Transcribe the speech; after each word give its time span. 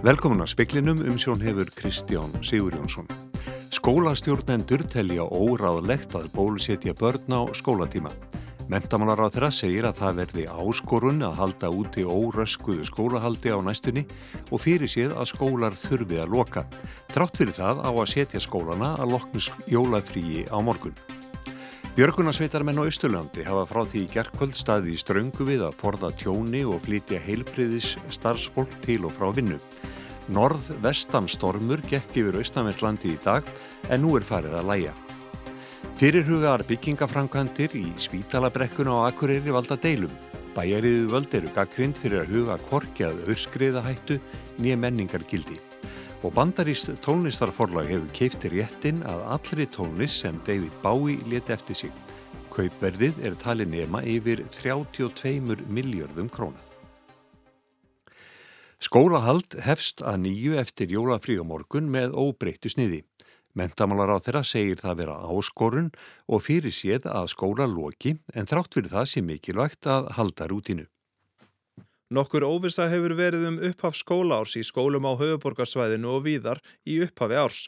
Velkomin 0.00 0.40
að 0.40 0.48
speklinum 0.54 1.02
um 1.04 1.18
sjón 1.20 1.42
hefur 1.44 1.68
Kristján 1.76 2.32
Sigur 2.40 2.72
Jónsson. 2.72 3.04
Skólastjórnendur 3.68 4.86
telja 4.88 5.26
óráðlegt 5.28 6.16
að 6.16 6.30
bólusetja 6.32 6.94
börn 6.96 7.28
á 7.28 7.44
skólatíma. 7.52 8.08
Mentamálar 8.70 9.18
á 9.18 9.26
þeirra 9.26 9.48
segir 9.50 9.86
að 9.88 9.96
það 9.98 10.18
verði 10.20 10.42
áskorun 10.46 11.24
að 11.26 11.38
halda 11.40 11.70
úti 11.74 12.04
óröskuðu 12.06 12.84
skólahaldi 12.86 13.50
á 13.50 13.58
næstunni 13.66 14.04
og 14.46 14.62
fyrir 14.62 14.86
séð 14.86 15.16
að 15.18 15.32
skólar 15.32 15.74
þurfi 15.74 16.20
að 16.22 16.30
loka. 16.36 16.62
Trátt 17.10 17.40
fyrir 17.40 17.56
það 17.56 17.82
á 17.82 17.90
að 17.90 18.12
setja 18.12 18.42
skólana 18.44 18.92
að 19.02 19.16
loknus 19.16 19.50
jólafríi 19.66 20.46
á 20.54 20.62
morgun. 20.62 20.94
Björgunarsveitarmenn 21.98 22.78
á 22.78 22.86
Östurlandi 22.86 23.42
hafa 23.42 23.66
frá 23.66 23.82
því 23.90 24.04
í 24.04 24.12
gerðkvöld 24.14 24.54
staði 24.54 24.94
í 24.94 25.02
ströngu 25.02 25.50
við 25.50 25.66
að 25.66 25.78
forða 25.82 26.14
tjóni 26.14 26.62
og 26.62 26.84
flytja 26.86 27.18
heilbriðis 27.26 27.96
starfsfólk 28.06 28.78
til 28.86 29.02
og 29.10 29.18
frá 29.18 29.34
vinnu. 29.34 29.58
Norð-vestan 30.30 31.26
stormur 31.26 31.82
gekk 31.90 32.22
yfir 32.22 32.38
austanverðlandi 32.38 33.16
í 33.16 33.22
dag 33.26 33.50
en 33.90 34.06
nú 34.06 34.14
er 34.14 34.30
farið 34.30 34.60
að 34.62 34.68
læja. 34.70 34.98
Fyrirhugaðar 36.00 36.62
byggingafrankvandir 36.68 37.74
í 37.76 37.86
Svítalabrekkuna 38.00 38.92
og 38.94 39.06
Akureyri 39.10 39.52
valda 39.52 39.76
deilum. 39.80 40.12
Bæjariðu 40.54 41.10
völd 41.12 41.34
eru 41.36 41.50
gaggrind 41.54 41.98
fyrir 42.00 42.22
að 42.22 42.32
huga 42.34 42.56
korki 42.70 43.04
að 43.06 43.20
öskriðahættu 43.34 44.16
nýja 44.60 44.78
menningar 44.80 45.24
gildi. 45.30 45.58
Og 46.24 46.34
bandaríst 46.36 46.90
tónlistarforlag 47.04 47.88
hefur 47.88 48.08
keifti 48.16 48.50
réttin 48.52 49.04
að 49.08 49.22
allri 49.36 49.68
tónlist 49.68 50.24
sem 50.24 50.40
David 50.48 50.74
Bowie 50.82 51.20
leti 51.28 51.54
eftir 51.54 51.78
sig. 51.84 51.92
Kaupverðið 52.50 53.22
er 53.24 53.36
talið 53.40 53.70
nema 53.76 54.02
yfir 54.04 54.42
32 54.52 55.62
miljardum 55.68 56.28
krónar. 56.32 56.66
Skólahald 58.80 59.58
hefst 59.60 60.00
að 60.00 60.22
nýju 60.24 60.56
eftir 60.60 60.88
jólafrí 60.88 61.36
og 61.40 61.50
morgun 61.52 61.92
með 61.92 62.16
óbreyttu 62.16 62.72
sniði. 62.72 63.04
Mentamálar 63.58 64.14
á 64.14 64.18
þeirra 64.22 64.44
segir 64.46 64.78
það 64.78 65.00
vera 65.02 65.16
áskorun 65.26 65.90
og 66.30 66.44
fyrir 66.46 66.74
séð 66.74 67.08
að 67.10 67.32
skóla 67.34 67.66
loki 67.66 68.14
en 68.34 68.46
þrátt 68.46 68.76
fyrir 68.76 68.92
það 68.92 69.10
sé 69.10 69.22
mikilvægt 69.26 69.90
að 69.90 70.10
halda 70.18 70.46
rútinu. 70.50 70.86
Nokkur 72.10 72.42
óvisa 72.42 72.88
hefur 72.90 73.14
verið 73.18 73.46
um 73.46 73.58
upphaf 73.70 73.94
skólaárs 73.98 74.56
í 74.58 74.64
skólum 74.66 75.06
á 75.06 75.14
höfuborgarsvæðinu 75.18 76.16
og 76.16 76.24
víðar 76.26 76.58
í 76.82 76.98
upphafi 77.04 77.38
árs. 77.38 77.60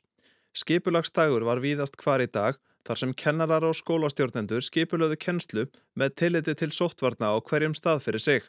Skipulagsdagur 0.54 1.46
var 1.46 1.62
víðast 1.62 1.94
hvar 1.98 2.22
í 2.22 2.26
dag 2.26 2.58
þar 2.86 2.98
sem 2.98 3.12
kennarar 3.14 3.66
og 3.66 3.76
skólastjórnendur 3.78 4.64
skipulöðu 4.66 5.18
kennslu 5.22 5.68
með 5.94 6.16
tilliti 6.18 6.56
til 6.58 6.72
sóttvarna 6.74 7.30
á 7.30 7.36
hverjum 7.38 7.74
stað 7.78 8.02
fyrir 8.06 8.22
sig. 8.22 8.42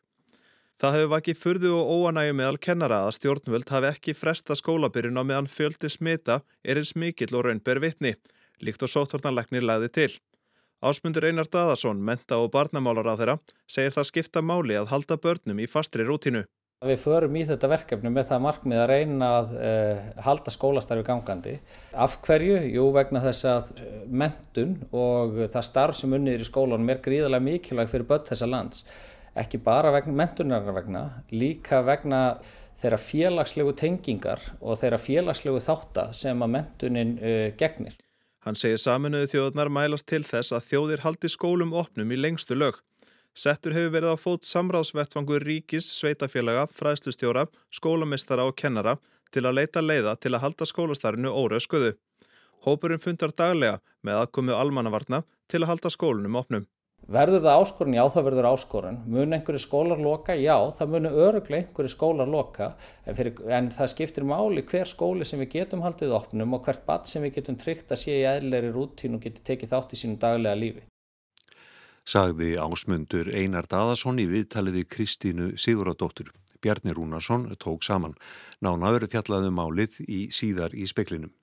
Það 0.81 0.95
hefur 0.97 1.11
vakið 1.11 1.37
fyrðu 1.39 1.71
og 1.77 1.89
óanægu 1.93 2.33
meðal 2.37 2.59
kennara 2.65 3.03
að 3.05 3.15
stjórnvöld 3.19 3.69
hafi 3.69 3.89
ekki 3.91 4.15
fresta 4.17 4.57
skólabyrjun 4.57 5.21
á 5.21 5.23
meðan 5.23 5.49
fjöldi 5.51 5.91
smita 5.91 6.41
er 6.65 6.81
eins 6.81 6.95
mikill 6.97 7.35
og 7.37 7.45
raunber 7.45 7.79
vitni, 7.83 8.15
líkt 8.63 8.83
og 8.83 8.91
sótvarnarlegnir 8.91 9.65
lagði 9.65 9.91
til. 9.93 10.11
Ásmundur 10.83 11.29
Einar 11.29 11.47
Daðarsson, 11.47 12.01
menta 12.03 12.41
og 12.41 12.49
barnamálar 12.51 13.07
á 13.07 13.15
þeirra, 13.15 13.37
segir 13.69 13.93
það 13.95 14.09
skipta 14.09 14.43
máli 14.43 14.75
að 14.75 14.89
halda 14.91 15.15
börnum 15.21 15.61
í 15.63 15.69
fastri 15.69 16.03
rútínu. 16.03 16.43
Við 16.83 16.99
förum 16.99 17.37
í 17.39 17.45
þetta 17.47 17.69
verkefni 17.71 18.09
með 18.11 18.25
það 18.33 18.41
markmið 18.43 18.81
að 18.81 18.89
reyna 18.91 19.27
að 19.37 19.53
uh, 19.55 20.01
halda 20.25 20.51
skólastarfi 20.51 21.05
gangandi. 21.07 21.53
Af 21.95 22.17
hverju? 22.25 22.57
Jú, 22.73 22.89
vegna 22.91 23.21
þess 23.23 23.47
að 23.47 23.69
eh, 23.79 23.93
mentun 24.11 24.73
og 24.91 25.39
það 25.45 25.67
starf 25.69 25.95
sem 26.01 26.17
unnir 26.17 26.43
í 26.43 26.49
skólanum 26.49 26.91
er 26.91 26.99
gríðarlega 27.05 27.47
mikilvæg 27.47 27.93
fyrir 27.93 28.09
börn 28.09 28.27
þessa 28.27 28.51
lands 28.51 28.83
ekki 29.39 29.59
bara 29.63 29.91
vegna 29.93 30.13
mentunar 30.13 30.65
vegna, 30.75 31.03
líka 31.31 31.81
vegna 31.85 32.21
þeirra 32.81 32.99
félagslegu 32.99 33.73
tengingar 33.79 34.41
og 34.59 34.79
þeirra 34.81 34.99
félagslegu 35.01 35.61
þáttar 35.63 36.13
sem 36.17 36.41
að 36.43 36.53
mentunin 36.57 37.13
uh, 37.19 37.49
gegnir. 37.57 37.95
Hann 38.43 38.59
segir 38.59 38.81
saminuðu 38.81 39.29
þjóðnar 39.31 39.71
mælast 39.71 40.09
til 40.11 40.23
þess 40.27 40.51
að 40.51 40.65
þjóðir 40.67 41.03
haldi 41.05 41.29
skólum 41.31 41.71
opnum 41.79 42.11
í 42.11 42.19
lengstu 42.19 42.57
lög. 42.59 42.81
Settur 43.33 43.73
hefur 43.73 43.93
verið 43.95 44.13
á 44.13 44.17
fót 44.19 44.45
samráðsvettfangur 44.45 45.41
ríkis, 45.47 45.87
sveitafélaga, 45.95 46.67
fræðstustjóra, 46.69 47.47
skólamistara 47.73 48.45
og 48.45 48.57
kennara 48.59 48.97
til 49.33 49.47
að 49.47 49.57
leita 49.57 49.81
leiða 49.81 50.17
til 50.21 50.35
að 50.35 50.43
halda 50.43 50.67
skólastarinu 50.69 51.31
órað 51.31 51.63
skuðu. 51.65 51.93
Hópurinn 52.67 53.01
fundar 53.01 53.33
daglega 53.33 53.79
með 54.05 54.19
aðkomu 54.21 54.53
almannavarna 54.53 55.23
til 55.49 55.63
að 55.63 55.71
halda 55.71 55.91
skólunum 55.95 56.37
opnum. 56.43 56.67
Verður 57.11 57.41
það 57.43 57.57
áskorun? 57.59 57.95
Já, 57.97 58.03
það 58.13 58.25
verður 58.29 58.45
áskorun. 58.47 58.97
Mun 59.11 59.35
einhverju 59.35 59.59
skólar 59.59 59.99
loka? 59.99 60.35
Já, 60.39 60.55
það 60.71 60.93
munur 60.93 61.17
öruglega 61.25 61.65
einhverju 61.65 61.91
skólar 61.91 62.29
loka 62.31 62.69
en, 63.03 63.17
fyrir, 63.17 63.41
en 63.51 63.67
það 63.75 63.91
skiptir 63.91 64.27
máli 64.27 64.63
hver 64.63 64.87
skóli 64.87 65.27
sem 65.27 65.41
við 65.43 65.51
getum 65.57 65.83
haldið 65.83 66.15
opnum 66.15 66.55
og 66.55 66.63
hvert 66.63 66.85
badd 66.87 67.11
sem 67.11 67.25
við 67.25 67.41
getum 67.41 67.59
tryggt 67.59 67.91
að 67.91 68.01
sé 68.05 68.15
í 68.21 68.23
eðleri 68.29 68.71
rútín 68.71 69.19
og 69.19 69.27
geti 69.27 69.43
tekið 69.43 69.73
þátt 69.75 69.97
í 69.97 69.99
sínum 69.99 70.21
daglega 70.23 70.55
lífi. 70.61 70.85
Sagði 72.07 72.55
ásmundur 72.59 73.29
Einar 73.35 73.67
Daðarsson 73.67 74.23
í 74.23 74.29
viðtaliði 74.31 74.87
Kristínu 74.87 75.51
Siguradóttur. 75.59 76.31
Bjarni 76.63 76.95
Rúnarsson 76.95 77.49
tók 77.59 77.83
saman. 77.83 78.15
Nána 78.63 78.95
verið 78.95 79.17
fjallaðu 79.17 79.51
um 79.51 79.59
málið 79.59 79.99
í 80.07 80.25
síðar 80.31 80.71
í 80.71 80.87
speklinum. 80.87 81.35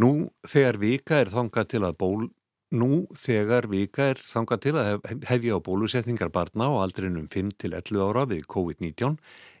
Nú 0.00 0.30
þegar 0.48 0.80
vika 0.80 1.20
er 1.20 1.28
þangað 1.28 1.72
til 1.74 1.84
að 1.84 1.96
ból 2.00 2.30
Nú 2.70 3.08
þegar 3.18 3.66
vika 3.66 4.12
er 4.12 4.20
þangað 4.22 4.60
til 4.62 4.72
að 4.78 5.06
hefja 5.26 5.56
á 5.58 5.66
bólusetningar 5.66 6.30
barna 6.30 6.68
á 6.70 6.86
aldrinum 6.86 7.26
5-11 7.26 7.98
ára 7.98 8.22
við 8.30 8.44
COVID-19 8.46 9.16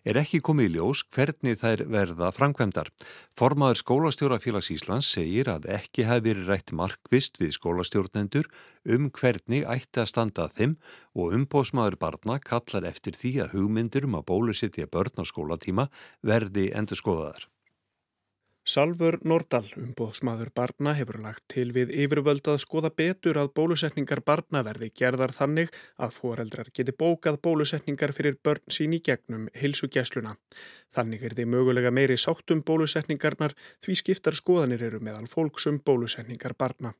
er 0.06 0.20
ekki 0.22 0.38
komið 0.46 0.68
í 0.68 0.72
ljós 0.76 1.02
hvernig 1.10 1.58
þær 1.58 1.82
verða 1.90 2.30
framkvæmdar. 2.36 2.92
Formaður 3.34 3.82
skólastjórafélags 3.82 4.70
Íslands 4.76 5.10
segir 5.10 5.50
að 5.50 5.66
ekki 5.74 6.06
hefði 6.06 6.28
verið 6.30 6.54
rætt 6.54 6.70
markvist 6.70 7.42
við 7.42 7.56
skólastjórnendur 7.58 8.46
um 8.86 9.10
hvernig 9.10 9.66
ætti 9.66 10.04
að 10.04 10.10
standa 10.14 10.46
að 10.46 10.58
þeim 10.60 10.80
og 11.18 11.34
umbósmaður 11.40 11.98
barna 12.06 12.38
kallar 12.38 12.86
eftir 12.94 13.18
því 13.18 13.40
að 13.42 13.56
hugmyndur 13.58 14.06
um 14.06 14.20
að 14.22 14.28
bólusetja 14.30 14.86
börn 14.86 15.18
á 15.18 15.26
skólatíma 15.26 15.90
verði 16.22 16.70
endur 16.78 17.02
skoðaðar. 17.02 17.49
Salfur 18.70 19.16
Nordal, 19.26 19.64
umbóðsmaður 19.80 20.52
barna, 20.54 20.92
hefur 20.94 21.16
lagt 21.24 21.42
til 21.50 21.72
við 21.74 21.88
yfirvöld 22.04 22.46
að 22.52 22.60
skoða 22.62 22.90
betur 22.94 23.38
að 23.40 23.48
bólusetningar 23.56 24.20
barna 24.22 24.60
verði 24.62 24.92
gerðar 24.94 25.32
þannig 25.34 25.72
að 25.98 26.12
foreldrar 26.14 26.68
geti 26.76 26.92
bókað 26.94 27.40
bólusetningar 27.42 28.12
fyrir 28.14 28.36
börn 28.46 28.62
sín 28.70 28.92
í 28.94 29.00
gegnum 29.02 29.48
hilsugjæsluna. 29.58 30.36
Þannig 30.94 31.24
er 31.26 31.34
þið 31.38 31.50
mögulega 31.50 31.90
meiri 31.90 32.18
sáttum 32.20 32.60
bólusetningarnar 32.68 33.56
því 33.82 33.96
skiptar 33.98 34.38
skoðanir 34.38 34.84
eru 34.86 35.00
meðal 35.02 35.26
fólksum 35.32 35.80
bólusetningar 35.82 36.54
barna. 36.58 36.92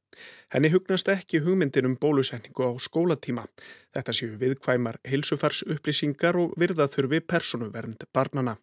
Henni 0.51 0.73
hugnast 0.75 1.13
ekki 1.13 1.43
hugmyndin 1.45 1.87
um 1.87 1.95
bólusetningu 2.03 2.67
á 2.67 2.73
skólatíma. 2.83 3.47
Þetta 3.95 4.17
séu 4.17 4.35
viðkvæmar 4.43 4.99
hilsufars 5.07 5.63
upplýsingar 5.69 6.41
og 6.41 6.59
virðaþurfi 6.59 7.23
personuvernd 7.31 8.09
barnana. 8.11 8.57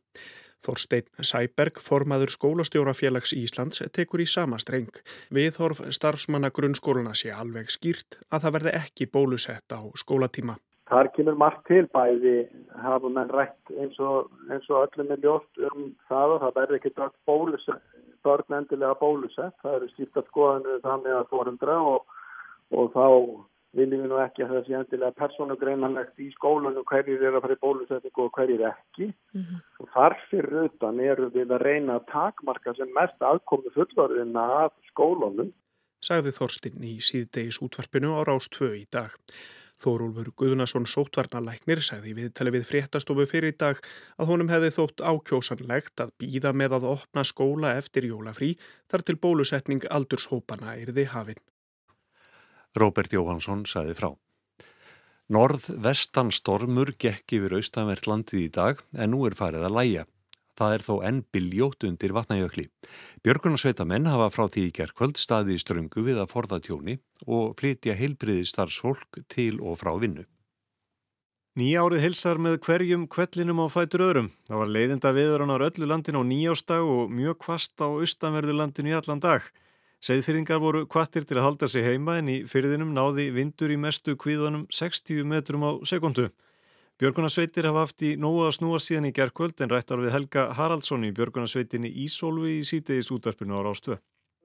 Þorstein 0.66 1.08
Sæberg, 1.22 1.82
formaður 1.84 2.34
skólastjórafélags 2.34 3.34
Íslands, 3.38 3.84
tekur 3.94 4.24
í 4.24 4.28
sama 4.30 4.60
streng. 4.62 5.02
Viðhorf 5.34 5.84
starfsmanna 5.96 6.50
grunnskóluna 6.54 7.14
sé 7.16 7.34
alveg 7.34 7.70
skýrt 7.74 8.20
að 8.32 8.48
það 8.48 8.56
verði 8.58 8.74
ekki 8.82 9.10
bólusett 9.14 9.76
á 9.76 9.82
skólatíma. 10.02 10.58
Þar 10.88 11.10
kemur 11.16 11.36
margt 11.36 11.66
til 11.68 11.84
bæði 11.92 12.36
hafa 12.80 13.10
menn 13.12 13.32
rætt 13.36 13.72
eins 13.76 13.98
og, 14.00 14.30
eins 14.48 14.70
og 14.72 14.86
öllum 14.86 15.12
er 15.12 15.24
ljótt 15.26 15.66
um 15.70 15.90
það 16.08 16.36
og 16.36 16.44
það 16.46 16.56
verði 16.62 16.80
ekki 16.80 16.94
dætt 16.96 17.18
bólusett, 17.28 17.84
börn 18.24 18.56
endilega 18.62 18.96
bólusett. 19.02 19.56
Það 19.64 19.76
eru 19.80 19.90
skýrt 19.92 20.22
skoðanir 20.30 20.80
þannig 20.86 21.18
að 21.18 21.30
fórundra 21.34 21.78
og, 21.92 22.18
og 22.72 22.96
þá 22.96 23.06
viljum 23.76 24.04
við 24.04 24.12
nú 24.12 24.20
ekki 24.24 24.46
að 24.46 24.54
það 24.54 24.66
sé 24.68 24.76
endilega 24.80 25.18
persónugreinanlegt 25.22 26.24
í 26.24 26.30
skólanu 26.36 26.84
hverjir 26.88 27.24
er 27.28 27.38
að 27.38 27.44
fara 27.46 27.58
í 27.58 27.62
bólusetningu 27.66 28.26
og 28.26 28.34
hverjir 28.38 28.64
ekki. 28.72 29.12
Mm 29.36 29.44
-hmm. 29.44 29.62
Og 29.84 29.90
þarfir 29.96 30.48
utan 30.64 31.00
eru 31.00 31.30
við 31.30 31.52
að 31.52 31.64
reyna 31.68 32.00
að 32.00 32.08
takmarka 32.14 32.74
sem 32.74 32.90
mest 32.96 33.22
aðkomi 33.22 33.74
fullvarðina 33.76 34.44
af 34.66 34.74
skólanum. 34.92 35.54
Sagði 36.00 36.32
Þorstin 36.32 36.84
í 36.84 36.98
síðdegis 37.02 37.62
útvarpinu 37.62 38.14
á 38.14 38.22
Rástfö 38.24 38.76
í 38.78 38.86
dag. 38.92 39.12
Þórólfur 39.78 40.32
Guðnason 40.40 40.88
sótvarnalæknir 40.90 41.84
sagði 41.86 42.14
við 42.18 42.32
tali 42.34 42.54
við 42.56 42.66
fréttastofu 42.66 43.28
fyrir 43.30 43.54
í 43.54 43.58
dag 43.58 43.82
að 44.18 44.30
honum 44.32 44.50
hefði 44.50 44.72
þótt 44.74 45.04
ákjósanlegt 45.06 46.02
að 46.02 46.14
býða 46.18 46.54
með 46.54 46.80
að 46.80 46.88
opna 46.96 47.24
skóla 47.24 47.76
eftir 47.78 48.10
jólafrí 48.10 48.56
þar 48.90 49.06
til 49.06 49.18
bólusetning 49.22 49.86
aldurshópana 50.00 50.74
erði 50.82 51.06
hafinn. 51.14 51.44
Róbert 52.78 53.14
Jóhansson 53.14 53.66
saði 53.70 53.96
frá. 53.98 54.12
Norð-vestan 55.28 56.30
stormur 56.32 56.94
gekk 56.96 57.34
yfir 57.36 57.58
austanvert 57.58 58.08
landið 58.08 58.46
í 58.46 58.52
dag 58.54 58.84
en 58.96 59.12
nú 59.12 59.26
er 59.28 59.36
farið 59.36 59.66
að 59.68 59.76
læja. 59.76 60.06
Það 60.58 60.74
er 60.74 60.84
þó 60.88 60.94
enn 61.10 61.20
biljótt 61.36 61.84
undir 61.86 62.14
vatnajökli. 62.18 62.66
Björgunarsveita 63.26 63.86
menn 63.86 64.08
hafa 64.10 64.32
frá 64.34 64.48
því 64.48 64.64
í 64.70 64.72
gerðkvöld 64.80 65.20
staði 65.22 65.58
í 65.58 65.62
ströngu 65.62 66.02
við 66.08 66.22
að 66.24 66.32
forða 66.32 66.62
tjóni 66.64 66.98
og 67.28 67.54
flytja 67.60 67.98
heilbriði 68.00 68.48
starfsfólk 68.50 69.22
til 69.30 69.60
og 69.60 69.78
frá 69.84 69.94
vinnu. 70.02 70.26
Nýjárið 71.58 72.04
hilsar 72.06 72.38
með 72.38 72.60
hverjum 72.66 73.08
kvellinum 73.10 73.62
á 73.66 73.68
fætur 73.74 74.04
öðrum. 74.08 74.28
Það 74.46 74.60
var 74.62 74.74
leiðinda 74.74 75.14
viðurann 75.14 75.54
á 75.54 75.58
öllu 75.58 75.88
landin 75.90 76.18
á 76.18 76.24
nýjástag 76.24 76.86
og 76.86 77.10
mjög 77.10 77.40
kvast 77.46 77.82
á 77.82 77.90
austanverðu 77.90 78.54
landinu 78.54 78.94
í 78.94 78.98
allan 78.98 79.22
dag. 79.22 79.42
Seðfyrðingar 79.98 80.60
voru 80.62 80.84
kvattir 80.86 81.24
til 81.26 81.40
að 81.40 81.46
halda 81.48 81.68
sig 81.72 81.82
heima 81.82 82.20
en 82.20 82.28
í 82.30 82.36
fyrðinum 82.46 82.92
náði 82.94 83.32
vindur 83.34 83.72
í 83.74 83.78
mestu 83.82 84.14
kvíðunum 84.14 84.68
60 84.70 85.26
metrum 85.26 85.64
á 85.66 85.72
sekundu. 85.90 86.28
Björgunarsveitir 87.02 87.66
hafa 87.66 87.86
haft 87.86 88.04
í 88.06 88.12
nógu 88.18 88.44
að 88.46 88.54
snúa 88.60 88.78
síðan 88.82 89.10
í 89.10 89.14
gerðkvöld 89.18 89.58
en 89.62 89.72
rættar 89.74 90.02
við 90.02 90.14
Helga 90.14 90.44
Haraldsson 90.58 91.06
í 91.06 91.10
Björgunarsveitinni 91.18 91.90
Ísólfi 92.06 92.60
í 92.60 92.68
sítiðis 92.70 93.10
útarpinu 93.14 93.58
á 93.58 93.66
Rástvö. 93.66 93.98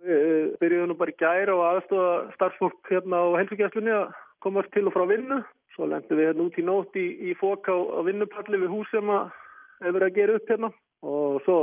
Við 0.05 0.57
byrjuðum 0.61 0.93
nú 0.95 0.97
bara 1.01 1.13
í 1.13 1.21
gæra 1.21 1.57
og 1.57 1.65
aðstofa 1.69 2.15
starfsfólk 2.39 2.93
hérna 2.93 3.21
á 3.21 3.27
helsugjastlunni 3.43 3.93
að 3.97 4.17
komast 4.45 4.73
til 4.73 4.87
og 4.89 4.97
frá 4.97 5.05
vinnu. 5.09 5.43
Svo 5.77 5.89
lendum 5.89 6.17
við 6.17 6.31
hérna 6.31 6.49
út 6.49 6.57
í 6.57 6.65
nótt 6.65 6.97
í, 6.97 7.07
í 7.29 7.37
fók 7.41 7.69
á, 7.69 7.77
á 7.77 8.01
vinnupalli 8.09 8.61
við 8.65 8.73
hús 8.73 8.89
sem 8.93 9.13
að 9.13 9.29
hefur 9.85 10.09
að 10.09 10.17
gera 10.17 10.41
upp 10.41 10.53
hérna. 10.53 10.73
Og 11.03 11.41
svo 11.43 11.59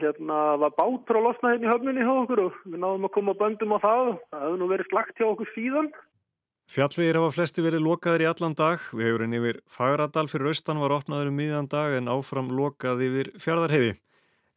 hérna 0.00 0.56
var 0.60 0.72
bátur 0.76 1.20
á 1.20 1.26
losna 1.26 1.52
hérna 1.52 1.68
í 1.68 1.72
höfninni 1.72 2.04
hjá 2.06 2.14
okkur 2.22 2.44
og 2.46 2.60
við 2.64 2.80
náðum 2.80 3.08
að 3.08 3.14
koma 3.16 3.34
böndum 3.36 3.74
á 3.76 3.78
það. 3.84 4.12
Það 4.32 4.44
hefur 4.46 4.60
nú 4.60 4.68
verið 4.72 4.90
slagt 4.90 5.20
hjá 5.20 5.26
okkur 5.28 5.52
síðan. 5.54 5.90
Fjallvegir 6.68 7.16
hafa 7.16 7.32
flesti 7.32 7.64
verið 7.64 7.84
lokaður 7.84 8.24
í 8.24 8.28
allan 8.28 8.56
dag. 8.56 8.82
Vegurinn 8.92 9.36
yfir 9.38 9.60
Fagradal 9.72 10.26
fyrir 10.28 10.50
austan 10.50 10.80
var 10.82 10.92
opnaður 10.98 11.30
um 11.30 11.38
miðan 11.40 11.68
dag 11.72 11.96
en 11.96 12.10
áfram 12.12 12.50
lokað 12.52 13.04
yfir 13.06 13.30
fjardarheiði. 13.40 13.94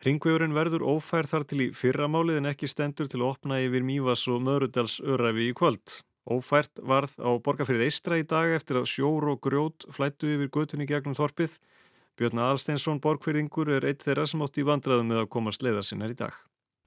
Ringvegurinn 0.01 0.55
verður 0.57 0.83
ófær 0.95 1.27
þar 1.29 1.43
til 1.45 1.59
í 1.61 1.69
fyrramálið 1.77 2.39
en 2.39 2.49
ekki 2.49 2.67
stendur 2.71 3.07
til 3.11 3.19
að 3.21 3.27
opna 3.27 3.59
yfir 3.61 3.83
Mývas 3.85 4.23
og 4.33 4.41
Möðrudals 4.43 4.97
öræfi 4.97 5.51
í 5.51 5.55
kvöld. 5.55 5.99
Ófært 6.25 6.81
varð 6.81 7.13
á 7.21 7.29
borgarfyrið 7.37 7.85
Eistra 7.85 8.17
í 8.17 8.25
dag 8.25 8.49
eftir 8.55 8.81
að 8.81 8.89
sjór 8.89 9.29
og 9.31 9.39
grjót 9.45 9.85
flættu 9.93 10.33
yfir 10.33 10.49
götunni 10.53 10.89
gegnum 10.89 11.15
þorpið. 11.17 11.59
Björn 12.19 12.41
Aðalsteinsson 12.43 12.99
borgfyrðingur 13.03 13.71
er 13.77 13.87
eitt 13.87 14.03
þeirra 14.05 14.27
sem 14.29 14.43
átt 14.43 14.59
í 14.59 14.65
vandraðum 14.67 15.11
með 15.13 15.23
að 15.23 15.31
komast 15.35 15.63
leiða 15.65 15.83
sinna 15.85 16.09
í 16.11 16.17
dag. 16.17 16.35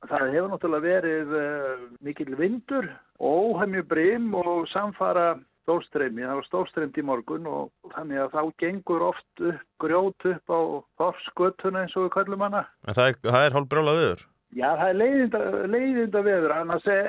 Það 0.05 0.35
hefur 0.35 0.51
náttúrulega 0.53 0.85
verið 0.85 1.35
uh, 1.39 1.85
mikil 2.05 2.35
vindur, 2.37 2.91
óhæmju 3.17 3.85
brim 3.89 4.35
og 4.37 4.67
samfara 4.69 5.33
stórstreymi. 5.65 6.27
Það 6.27 6.39
var 6.41 6.49
stórstreymt 6.49 7.01
í 7.01 7.07
morgun 7.09 7.49
og 7.49 7.95
þannig 7.95 8.21
að 8.21 8.37
þá 8.37 8.43
gengur 8.61 9.07
oft 9.09 9.45
upp, 9.49 9.65
grjót 9.81 10.29
upp 10.29 10.53
á 10.53 10.61
þorskötuna 11.01 11.85
eins 11.85 11.97
og 11.97 12.07
við 12.07 12.15
kallum 12.19 12.45
hana. 12.45 12.67
En 12.85 12.99
það 12.99 13.11
er, 13.11 13.19
það 13.31 13.47
er 13.47 13.57
hálf 13.57 13.71
brjóla 13.73 13.97
viður? 13.99 14.27
Já, 14.55 14.69
það 14.79 14.89
er 14.89 14.99
leiðinda, 15.01 15.41
leiðinda 15.73 16.21
viður, 16.29 16.53
annars 16.61 16.85
er 16.93 17.09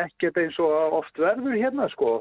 ekkert 0.00 0.40
eins 0.42 0.56
og 0.64 0.96
oft 1.02 1.20
verður 1.22 1.60
hérna 1.60 1.86
sko. 1.92 2.14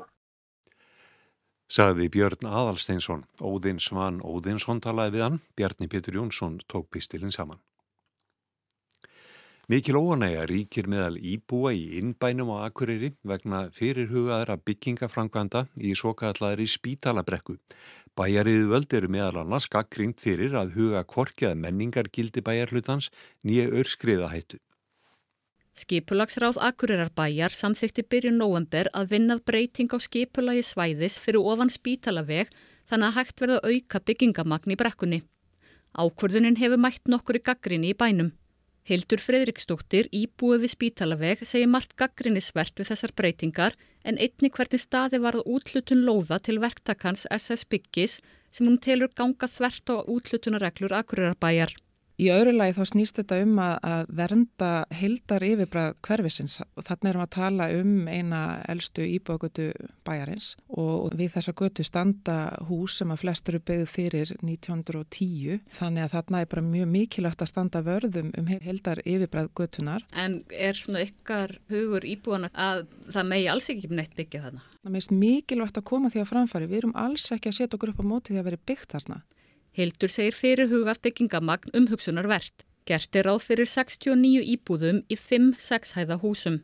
Sagði 1.65 2.11
Björn 2.13 2.45
Aðalsteinsson, 2.45 3.23
Óðinn 3.41 3.79
Svan 3.81 4.19
Óðinsson 4.21 4.81
talaði 4.85 5.17
við 5.17 5.23
hann, 5.25 5.39
Bjarni 5.57 5.87
Pétur 5.89 6.19
Jónsson 6.19 6.59
tók 6.69 6.91
pistilinn 6.93 7.33
saman. 7.33 7.61
Mikil 9.65 9.97
óanægja 9.97 10.43
ríkir 10.45 10.85
meðal 10.85 11.15
íbúa 11.17 11.71
í 11.73 11.97
innbænum 11.97 12.51
á 12.53 12.69
Akureyri 12.69 13.15
vegna 13.25 13.63
fyrirhugaðra 13.73 14.59
byggingafrangvanda 14.61 15.63
í 15.81 15.95
svo 15.97 16.13
kalladri 16.13 16.67
spítalabrekku. 16.69 17.57
Bæjariðu 18.13 18.69
völd 18.69 18.93
eru 18.93 19.09
meðal 19.09 19.41
annars 19.41 19.65
gaggrínt 19.65 20.21
fyrir 20.21 20.53
að 20.53 20.77
huga 20.77 21.01
kvorkjað 21.09 21.57
menningar 21.57 22.11
gildi 22.13 22.45
bæjarhlutans 22.45 23.09
nýja 23.41 23.71
örskriðahættu. 23.73 24.61
Skipulagsráð 25.75 26.55
Akureyrar 26.63 27.09
bæjar 27.11 27.51
samþykti 27.51 28.05
byrjun 28.07 28.37
november 28.39 28.87
að 28.95 29.09
vinnað 29.11 29.41
breyting 29.49 29.91
á 29.91 29.99
skipulagi 29.99 30.63
svæðis 30.63 31.17
fyrir 31.19 31.43
ofan 31.43 31.71
spítalaveg 31.73 32.53
þannig 32.87 33.09
að 33.09 33.17
hægt 33.17 33.43
verða 33.43 33.59
auka 33.67 33.99
byggingamagn 34.07 34.71
í 34.71 34.77
brekkunni. 34.79 35.19
Ákvörðunin 35.99 36.59
hefur 36.61 36.79
mætt 36.79 37.11
nokkur 37.11 37.39
í 37.39 37.43
gaggrinni 37.43 37.91
í 37.91 37.97
bænum. 37.99 38.31
Hildur 38.85 39.19
Fredriksdóttir 39.19 40.07
íbúið 40.13 40.63
við 40.63 40.73
spítalaveg 40.75 41.43
segir 41.43 41.67
margt 41.67 41.95
gaggrinnisvert 41.99 42.75
við 42.79 42.91
þessar 42.91 43.15
breytingar 43.17 43.75
en 44.05 44.19
einni 44.21 44.51
hvernig 44.53 44.83
staði 44.83 45.19
var 45.23 45.39
að 45.39 45.47
útlutun 45.57 46.05
lóða 46.07 46.37
til 46.45 46.59
verktakans 46.63 47.25
SS 47.33 47.65
Byggis 47.67 48.19
sem 48.53 48.69
hún 48.69 48.77
telur 48.79 49.11
ganga 49.11 49.49
þvert 49.49 49.91
á 49.91 49.95
útlutunareglur 50.05 50.93
Akureyrbæjar. 51.01 51.73
Í 52.15 52.29
öðru 52.31 52.53
lagi 52.55 52.77
þá 52.77 52.85
snýst 52.87 53.17
þetta 53.19 53.37
um 53.43 53.57
að, 53.59 53.73
að 53.83 54.11
vernda 54.15 54.69
hildar 54.95 55.43
yfirbræð 55.43 55.97
hverfisins 56.07 56.61
og 56.63 56.85
þannig 56.87 57.09
erum 57.09 57.21
við 57.21 57.25
að 57.25 57.33
tala 57.35 57.67
um 57.75 58.07
eina 58.07 58.39
eldstu 58.71 59.03
íbúagötu 59.17 59.65
bæjarins 60.07 60.53
og 60.71 61.11
við 61.19 61.33
þessa 61.33 61.53
götu 61.59 61.83
standa 61.83 62.37
hús 62.69 63.01
sem 63.01 63.11
að 63.11 63.21
flest 63.25 63.51
eru 63.51 63.59
byggðu 63.67 63.89
fyrir 63.91 64.31
1910 64.39 65.59
þannig 65.75 66.05
að 66.05 66.15
þarna 66.15 66.41
er 66.45 66.49
bara 66.55 66.65
mjög 66.69 66.89
mikilvægt 66.93 67.43
að 67.43 67.51
standa 67.51 67.83
vörðum 67.83 68.31
um 68.39 68.49
hildar 68.53 69.03
yfirbræð 69.03 69.51
götunar. 69.59 70.07
En 70.15 70.39
er 70.55 70.79
svona 70.79 71.03
ykkar 71.03 71.57
hugur 71.67 72.07
íbúana 72.07 72.53
að 72.55 72.85
það 73.11 73.31
megi 73.33 73.51
alls 73.51 73.71
ekki 73.75 73.91
neitt 73.91 74.15
byggja 74.15 74.45
þarna? 74.47 74.63
Það 74.85 74.95
meðist 74.95 75.15
mikilvægt 75.19 75.79
að 75.81 75.89
koma 75.91 76.09
því 76.13 76.23
að 76.23 76.31
framfæri. 76.31 76.71
Við 76.71 76.83
erum 76.85 76.99
alls 77.01 77.31
ekki 77.33 77.51
að 77.51 77.59
setja 77.59 77.75
okkur 77.75 77.91
upp 77.91 78.03
á 78.05 78.05
móti 78.07 78.31
því 78.31 78.39
að 78.39 78.53
veri 78.53 78.67
byggt 78.69 78.95
þarna. 78.95 79.23
Hildur 79.75 80.11
segir 80.11 80.35
fyrir 80.35 80.69
hugað 80.71 81.01
byggingamagn 81.03 81.73
umhugsunar 81.75 82.29
verðt. 82.31 82.63
Gert 82.87 83.17
er 83.17 83.27
ráð 83.27 83.41
fyrir 83.43 83.67
69 83.67 84.45
íbúðum 84.53 85.01
í 85.11 85.17
5-6 85.19 85.95
hæða 85.97 86.19
húsum. 86.21 86.61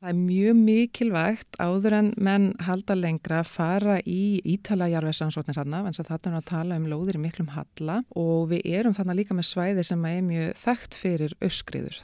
Það 0.00 0.10
er 0.10 0.16
mjög 0.16 0.54
mikilvægt 0.56 1.58
áður 1.60 1.94
en 1.98 2.06
menn 2.16 2.46
halda 2.64 2.94
lengra 2.96 3.42
að 3.42 3.50
fara 3.52 3.98
í 4.08 4.40
ítala 4.48 4.88
jarðveðsansóknir 4.88 5.58
hann 5.60 5.76
en 5.76 5.92
það 5.98 6.30
er 6.30 6.36
að 6.38 6.46
tala 6.48 6.78
um 6.80 6.86
lóðir 6.88 7.18
í 7.18 7.20
miklum 7.26 7.50
halla 7.52 7.98
og 8.16 8.48
við 8.54 8.64
erum 8.80 8.96
þannig 8.96 9.20
líka 9.20 9.36
með 9.36 9.50
svæði 9.50 9.84
sem 9.90 10.06
er 10.08 10.22
mjög 10.24 10.56
þekkt 10.62 10.96
fyrir 11.02 11.36
öskriður. 11.44 12.00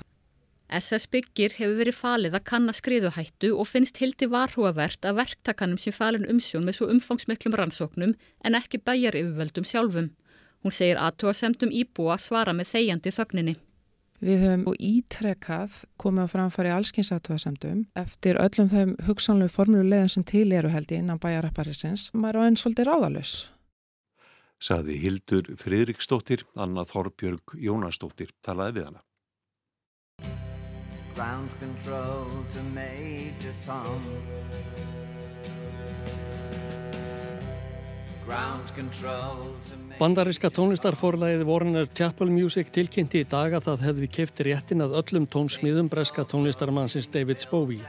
SS 0.67 1.09
Byggir 1.09 1.57
hefur 1.57 1.81
verið 1.81 1.97
falið 1.97 2.37
að 2.37 2.47
kanna 2.51 2.75
skriðuhættu 2.77 3.55
og 3.57 3.71
finnst 3.71 4.03
hildi 4.03 4.29
varhúavert 4.29 5.09
að 5.09 5.23
verktakanum 5.23 5.81
sem 5.81 5.95
falin 5.97 6.29
umsjón 6.29 6.69
með 6.69 6.81
svo 6.81 6.91
umfangsmiklum 6.93 7.57
rannsóknum 7.57 8.13
en 8.45 8.61
ekki 8.61 8.83
bæjar 8.83 9.17
yfirveldum 9.17 9.65
sjálfum. 9.65 10.13
Hún 10.67 10.75
segir 10.75 10.99
aðtóasemdum 10.99 11.71
íbúa 11.71 12.17
svara 12.19 12.51
með 12.51 12.73
þegjandi 12.73 13.11
þögninni. 13.15 13.53
Við 14.19 14.41
höfum 14.43 14.73
ítrekkað 14.83 15.77
komið 16.03 16.27
á 16.27 16.33
framfæri 16.33 16.73
allskynns 16.75 17.13
aðtóasemdum 17.15 17.85
eftir 18.01 18.41
öllum 18.43 18.73
þeim 18.73 18.97
hugsanlegu 19.07 19.55
formulegiðan 19.55 20.11
sem 20.11 20.25
til 20.27 20.49
eru 20.51 20.73
held 20.73 20.91
í 20.91 20.99
innan 20.99 21.23
bæjarapparisins. 21.23 22.09
Er 22.11 22.41
enn 22.43 22.59
svolítið 22.59 22.89
ráðalus. 22.91 23.37
Saði 24.59 24.99
Hildur 25.05 25.53
Fridriksdóttir, 25.61 26.43
Anna 26.59 26.83
Þorbjörg 26.83 27.55
Jónasdóttir 27.63 28.35
talaði 28.43 28.81
við 28.81 28.89
hana. 28.91 29.05
Ground 31.15 31.55
control 31.61 32.43
to 32.51 32.67
Major 32.75 33.55
Tom 33.63 34.03
Bandaríska 40.01 40.49
tónlistarforlæðið 40.51 41.45
Warner 41.47 41.87
Chapel 41.95 42.31
Music 42.33 42.73
tilkynnti 42.75 43.21
í 43.23 43.27
dag 43.31 43.53
að 43.55 43.69
það 43.69 43.85
hefði 43.87 44.09
kefti 44.17 44.47
réttin 44.49 44.83
að 44.83 44.97
öllum 44.99 45.29
tónsmíðum 45.31 45.87
breska 45.93 46.25
tónlistarmannsins 46.27 47.07
David 47.15 47.45
Bowie. 47.53 47.87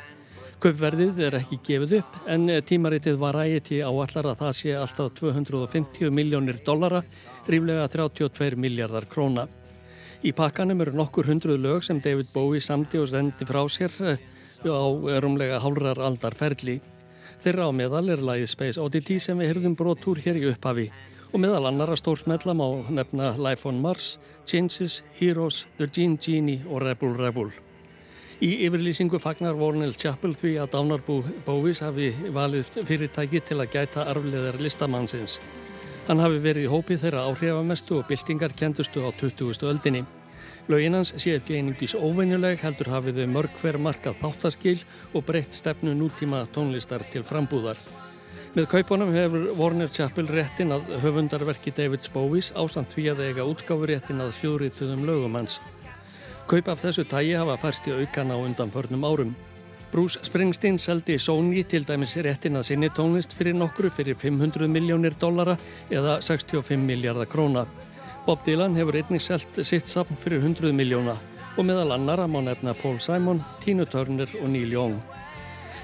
Kaupverðið 0.62 1.22
er 1.26 1.38
ekki 1.40 1.58
gefið 1.66 1.96
upp 2.00 2.20
en 2.30 2.46
tímaritið 2.70 3.18
var 3.22 3.40
ægiti 3.42 3.80
á 3.82 3.90
allar 3.90 4.30
að 4.30 4.44
það 4.44 4.54
sé 4.60 4.76
alltaf 4.78 5.16
250 5.18 6.14
miljónir 6.14 6.62
dollara, 6.66 7.02
ríflega 7.50 7.88
32 7.96 8.62
miljardar 8.62 9.08
króna. 9.10 9.48
Í 10.22 10.36
pakkanum 10.38 10.86
eru 10.86 10.94
nokkur 10.98 11.32
hundruð 11.32 11.64
lög 11.66 11.86
sem 11.86 12.02
David 12.02 12.30
Bowie 12.34 12.62
samti 12.62 13.02
og 13.02 13.10
sendi 13.10 13.46
frá 13.50 13.64
sér 13.70 13.98
eh, 14.06 14.22
á 14.70 14.86
rúmlega 15.22 15.58
hálrar 15.66 15.98
aldar 15.98 16.38
ferli. 16.38 16.78
Þeirra 17.44 17.68
á 17.70 17.72
meðal 17.72 18.08
er 18.10 18.24
lagið 18.26 18.50
Space 18.50 18.82
Oddity 18.82 19.20
sem 19.22 19.38
við 19.38 19.52
hyrðum 19.52 19.76
brotúr 19.78 20.18
hér 20.24 20.40
í 20.40 20.48
upphafi 20.50 20.88
og 21.28 21.42
meðal 21.44 21.68
annara 21.70 21.98
stórsmellam 22.00 22.64
á 22.64 22.70
nefna 22.90 23.36
Life 23.38 23.68
on 23.70 23.82
Mars, 23.84 24.18
Changes, 24.48 25.04
Heroes, 25.20 25.66
The 25.78 25.88
Gene 25.88 26.18
Genie 26.18 26.64
og 26.66 26.82
Rebel 26.82 27.14
Rebel. 27.18 27.52
Í 28.42 28.52
yfirlýsingu 28.68 29.20
fagnar 29.22 29.58
Warnell 29.58 29.96
Chapel 29.98 30.36
því 30.38 30.58
að 30.62 30.74
Dánarbú 30.76 31.22
Bóvis 31.46 31.82
hafi 31.86 32.12
valið 32.34 32.70
fyrirtæki 32.86 33.42
til 33.42 33.62
að 33.62 33.72
gæta 33.74 34.06
arfleðar 34.10 34.60
listamannsins. 34.62 35.40
Hann 36.08 36.22
hafi 36.24 36.42
verið 36.42 36.68
í 36.68 36.72
hópi 36.72 36.98
þeirra 37.02 37.26
áhrifamestu 37.28 37.98
og 37.98 38.06
byltingar 38.10 38.54
kendustu 38.58 39.02
á 39.02 39.10
20. 39.10 39.66
öldinni. 39.68 40.06
Lauginans 40.68 41.14
sé 41.16 41.38
ekki 41.38 41.56
einingis 41.56 41.94
óvenjuleg 41.96 42.60
heldur 42.60 42.90
hafið 42.92 43.22
þau 43.22 43.28
mörg 43.32 43.54
hver 43.62 43.78
markað 43.80 44.18
þáttaskil 44.20 44.82
og 45.16 45.24
breytt 45.30 45.56
stefnu 45.56 45.94
nútíma 45.96 46.42
tónlistar 46.52 47.06
til 47.08 47.24
frambúðar. 47.24 47.80
Með 48.52 48.68
kaupunum 48.74 49.14
hefur 49.16 49.46
Warner 49.56 49.88
Chappell 49.88 50.28
réttin 50.28 50.76
að 50.76 50.90
höfundarverki 51.06 51.72
David 51.72 52.04
Bowies 52.12 52.52
ástand 52.52 52.92
því 52.92 53.08
að 53.14 53.24
eiga 53.30 53.48
útgáfi 53.48 53.92
réttin 53.94 54.20
að 54.20 54.36
hljóðrituðum 54.42 55.08
lögum 55.08 55.40
hans. 55.40 55.62
Kaup 56.52 56.68
af 56.74 56.84
þessu 56.84 57.08
tægi 57.08 57.38
hafa 57.40 57.56
færst 57.64 57.88
í 57.88 57.96
aukana 57.96 58.36
á 58.36 58.44
undanförnum 58.44 59.08
árum. 59.08 59.36
Bruce 59.94 60.20
Springsteen 60.28 60.76
seldi 60.84 61.16
Sony 61.16 61.64
til 61.64 61.88
dæmis 61.88 62.18
réttin 62.20 62.60
að 62.60 62.74
sinni 62.74 62.92
tónlist 62.92 63.32
fyrir 63.32 63.56
nokkru 63.56 63.88
fyrir 63.88 64.20
500 64.20 64.68
miljónir 64.68 65.16
dollara 65.16 65.56
eða 65.88 66.20
65 66.20 66.84
miljardar 66.84 67.32
króna. 67.32 67.64
Bob 68.28 68.42
Dylan 68.44 68.74
hefur 68.76 68.98
einnig 69.00 69.22
selt 69.24 69.56
sitt 69.64 69.88
sapn 69.88 70.18
fyrir 70.20 70.42
100 70.44 70.74
miljóna 70.76 71.14
og 71.56 71.64
meðal 71.64 71.94
annara 71.96 72.26
má 72.28 72.42
nefna 72.44 72.74
Paul 72.76 72.98
Simon, 73.00 73.40
Tina 73.64 73.86
Turner 73.88 74.28
og 74.42 74.50
Neil 74.52 74.74
Young. 74.74 74.98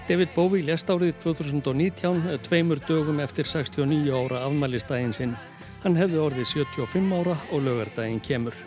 David 0.09 0.33
Bowie 0.35 0.65
lest 0.67 0.91
árið 0.91 1.13
2019 1.23 2.41
tveimur 2.43 2.81
dögum 2.83 3.21
eftir 3.23 3.47
69 3.47 4.11
ára 4.11 4.43
afmælistægin 4.49 5.15
sinn. 5.15 5.37
Hann 5.85 5.95
hefði 5.95 6.19
orðið 6.19 6.51
75 6.67 7.15
ára 7.15 7.37
og 7.55 7.63
lögardægin 7.63 8.19
kemur. 8.19 8.59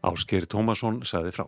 Ásker 0.00 0.48
Tómasson 0.48 1.04
saði 1.04 1.36
frá. 1.36 1.44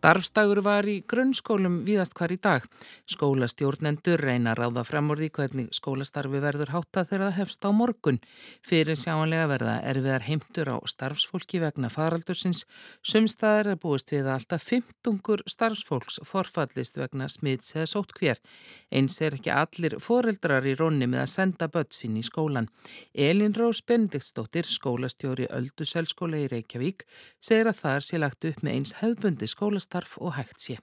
Starfstagur 0.00 0.62
var 0.64 0.86
í 0.88 1.02
grunnskólum 1.04 1.82
víðast 1.84 2.14
hvar 2.16 2.32
í 2.32 2.38
dag. 2.40 2.64
Skólastjórnendur 3.12 4.22
reyna 4.24 4.54
að 4.54 4.62
ráða 4.62 4.84
framorði 4.88 5.26
hvernig 5.36 5.66
skólastarfi 5.76 6.38
verður 6.40 6.70
hátta 6.72 7.02
þegar 7.04 7.26
það 7.26 7.34
hefst 7.36 7.66
á 7.68 7.70
morgun. 7.76 8.18
Fyrir 8.64 8.96
sjáanlega 8.96 9.50
verða 9.50 9.74
erfiðar 9.90 10.24
heimtur 10.24 10.70
á 10.72 10.76
starfsfólki 10.88 11.60
vegna 11.60 11.90
faraldursins. 11.92 12.62
Sumstaðar 13.04 13.74
er 13.74 13.80
búist 13.82 14.08
við 14.14 14.30
alltaf 14.32 14.64
15 14.70 15.44
starfsfólks 15.44 16.16
forfallist 16.24 16.96
vegna 16.96 17.28
smiðs 17.28 17.76
eða 17.76 17.92
sótt 17.92 18.16
hver. 18.16 18.40
Eins 18.88 19.20
er 19.20 19.36
ekki 19.36 19.52
allir 19.52 19.98
foreldrar 20.00 20.64
í 20.64 20.78
rónni 20.80 21.10
með 21.12 21.26
að 21.26 21.32
senda 21.34 21.68
börn 21.68 21.92
sín 21.92 22.16
í 22.16 22.24
skólan. 22.24 22.70
Elin 23.12 23.52
Rós 23.52 23.84
Bendiktsdóttir, 23.84 24.64
skólastjóri 24.64 25.52
Ölduselskóla 25.52 26.40
í 26.40 26.48
Reykjavík, 26.56 27.04
segir 27.36 27.68
að 27.68 27.84
það 27.84 28.02
sé 28.08 28.24
lagt 28.24 28.48
upp 28.48 28.64
með 28.64 28.80
eins 28.80 28.96
hefbundi 29.04 29.50
skóla 29.50 29.84
skólastarf 29.90 30.18
og 30.20 30.34
hægt 30.34 30.60
sé. 30.60 30.78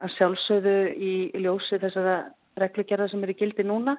Að 0.00 0.14
sjálfsögðu 0.16 0.76
í 0.96 1.30
ljósi 1.40 1.78
þessara 1.80 2.32
reglugjörða 2.56 3.10
sem 3.10 3.22
er 3.24 3.32
í 3.32 3.38
gildi 3.38 3.64
núna 3.64 3.96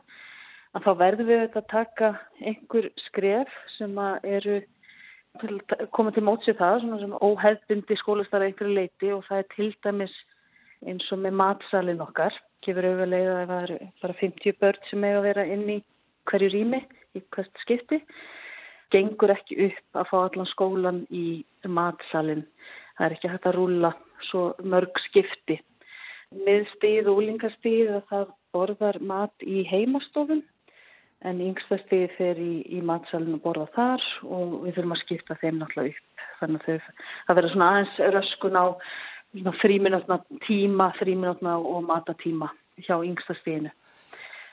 að 0.73 0.83
þá 0.85 0.91
verðum 0.97 1.27
við 1.27 1.57
að 1.57 1.67
taka 1.69 2.19
einhver 2.41 2.89
skref 3.07 3.49
sem 3.77 3.97
eru 4.23 4.61
komið 5.93 6.15
til 6.15 6.23
mótsið 6.23 6.57
það 6.57 6.81
sem 6.81 7.13
óhefðbindi 7.21 7.97
skólastarf 7.97 8.47
einhverju 8.47 8.73
leiti 8.75 9.11
og 9.13 9.23
það 9.27 9.37
er 9.37 9.47
til 9.55 9.71
dæmis 9.83 10.15
eins 10.85 11.11
og 11.11 11.19
með 11.21 11.37
matsalinn 11.37 12.01
okkar. 12.01 12.33
Gefur 12.61 12.85
auðvitað 12.85 13.29
að 13.31 13.47
það 13.49 13.63
eru 13.63 13.77
bara 14.01 14.19
50 14.19 14.59
börn 14.61 14.85
sem 14.89 15.03
eiga 15.03 15.17
að 15.21 15.27
vera 15.29 15.45
inn 15.45 15.69
í 15.69 15.79
hverju 16.29 16.49
rými 16.53 16.81
í 17.17 17.21
hvert 17.33 17.63
skipti. 17.63 18.01
Gengur 18.91 19.31
ekki 19.31 19.69
upp 19.69 20.01
að 20.01 20.09
fá 20.09 20.17
allan 20.25 20.49
skólan 20.51 21.05
í 21.09 21.43
matsalinn 21.65 22.45
það 22.97 23.05
er 23.07 23.17
ekki 23.17 23.31
hægt 23.31 23.49
að 23.49 23.57
rúla 23.57 23.91
svo 24.29 24.45
mörg 24.63 25.03
skipti. 25.07 25.59
Miðstíð 26.31 27.09
og 27.11 27.21
úlingastíð 27.21 27.93
að 27.97 28.03
það 28.11 28.27
borðar 28.55 28.99
mat 29.03 29.43
í 29.43 29.63
heimastofun 29.67 30.43
en 31.27 31.41
yngstastíð 31.43 32.15
fer 32.17 32.39
í, 32.41 32.53
í 32.65 32.79
matsalinu 32.85 33.37
að 33.37 33.43
borða 33.43 33.67
þar 33.75 34.05
og 34.25 34.55
við 34.63 34.77
þurfum 34.77 34.95
að 34.95 35.01
skipta 35.03 35.37
þeim 35.41 35.59
náttúrulega 35.59 35.91
upp. 35.91 36.23
Þannig 36.39 36.69
að 36.71 36.87
það 37.27 37.37
verður 37.37 37.53
svona 37.53 37.69
aðeins 37.71 37.99
röskun 38.15 38.57
á 38.57 38.65
fríminutna 39.61 40.17
tíma, 40.47 40.89
fríminutna 40.97 41.59
og 41.59 41.85
matatíma 41.87 42.49
hjá 42.81 42.95
yngstastíðinu. 42.97 43.71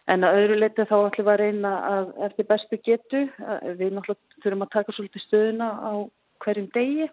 En 0.08 0.24
að 0.24 0.38
öðru 0.42 0.58
leiti 0.58 0.84
þá 0.88 0.96
ætlum 0.98 1.26
við 1.26 1.32
að 1.32 1.40
reyna 1.42 1.72
að 1.88 2.12
eftir 2.28 2.46
bestu 2.48 2.78
getu, 2.84 3.24
við 3.80 3.90
náttúrulega 3.96 4.42
þurfum 4.44 4.64
að 4.64 4.74
taka 4.76 4.94
svolítið 4.96 5.24
stöðuna 5.26 5.68
á 5.84 5.92
hverjum 6.44 6.68
degi 6.76 7.08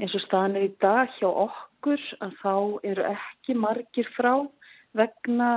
eins 0.00 0.14
og 0.16 0.24
staðan 0.24 0.56
er 0.56 0.68
í 0.68 0.72
dag 0.80 1.10
hjá 1.18 1.28
okkur 1.28 2.02
að 2.24 2.36
þá 2.40 2.54
eru 2.88 3.06
ekki 3.10 3.56
margir 3.58 4.08
frá 4.16 4.32
vegna 4.96 5.50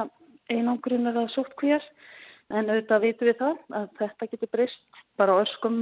einangrunar 0.52 1.18
að 1.24 1.32
sótt 1.34 1.56
kvér 1.60 1.84
en 2.52 2.70
auðvitað 2.70 3.06
vitum 3.08 3.30
við 3.30 3.38
það 3.40 3.62
að 3.80 3.92
þetta 4.00 4.30
getur 4.34 4.52
breyst 4.54 5.04
bara 5.20 5.38
á 5.40 5.44
öskum 5.46 5.78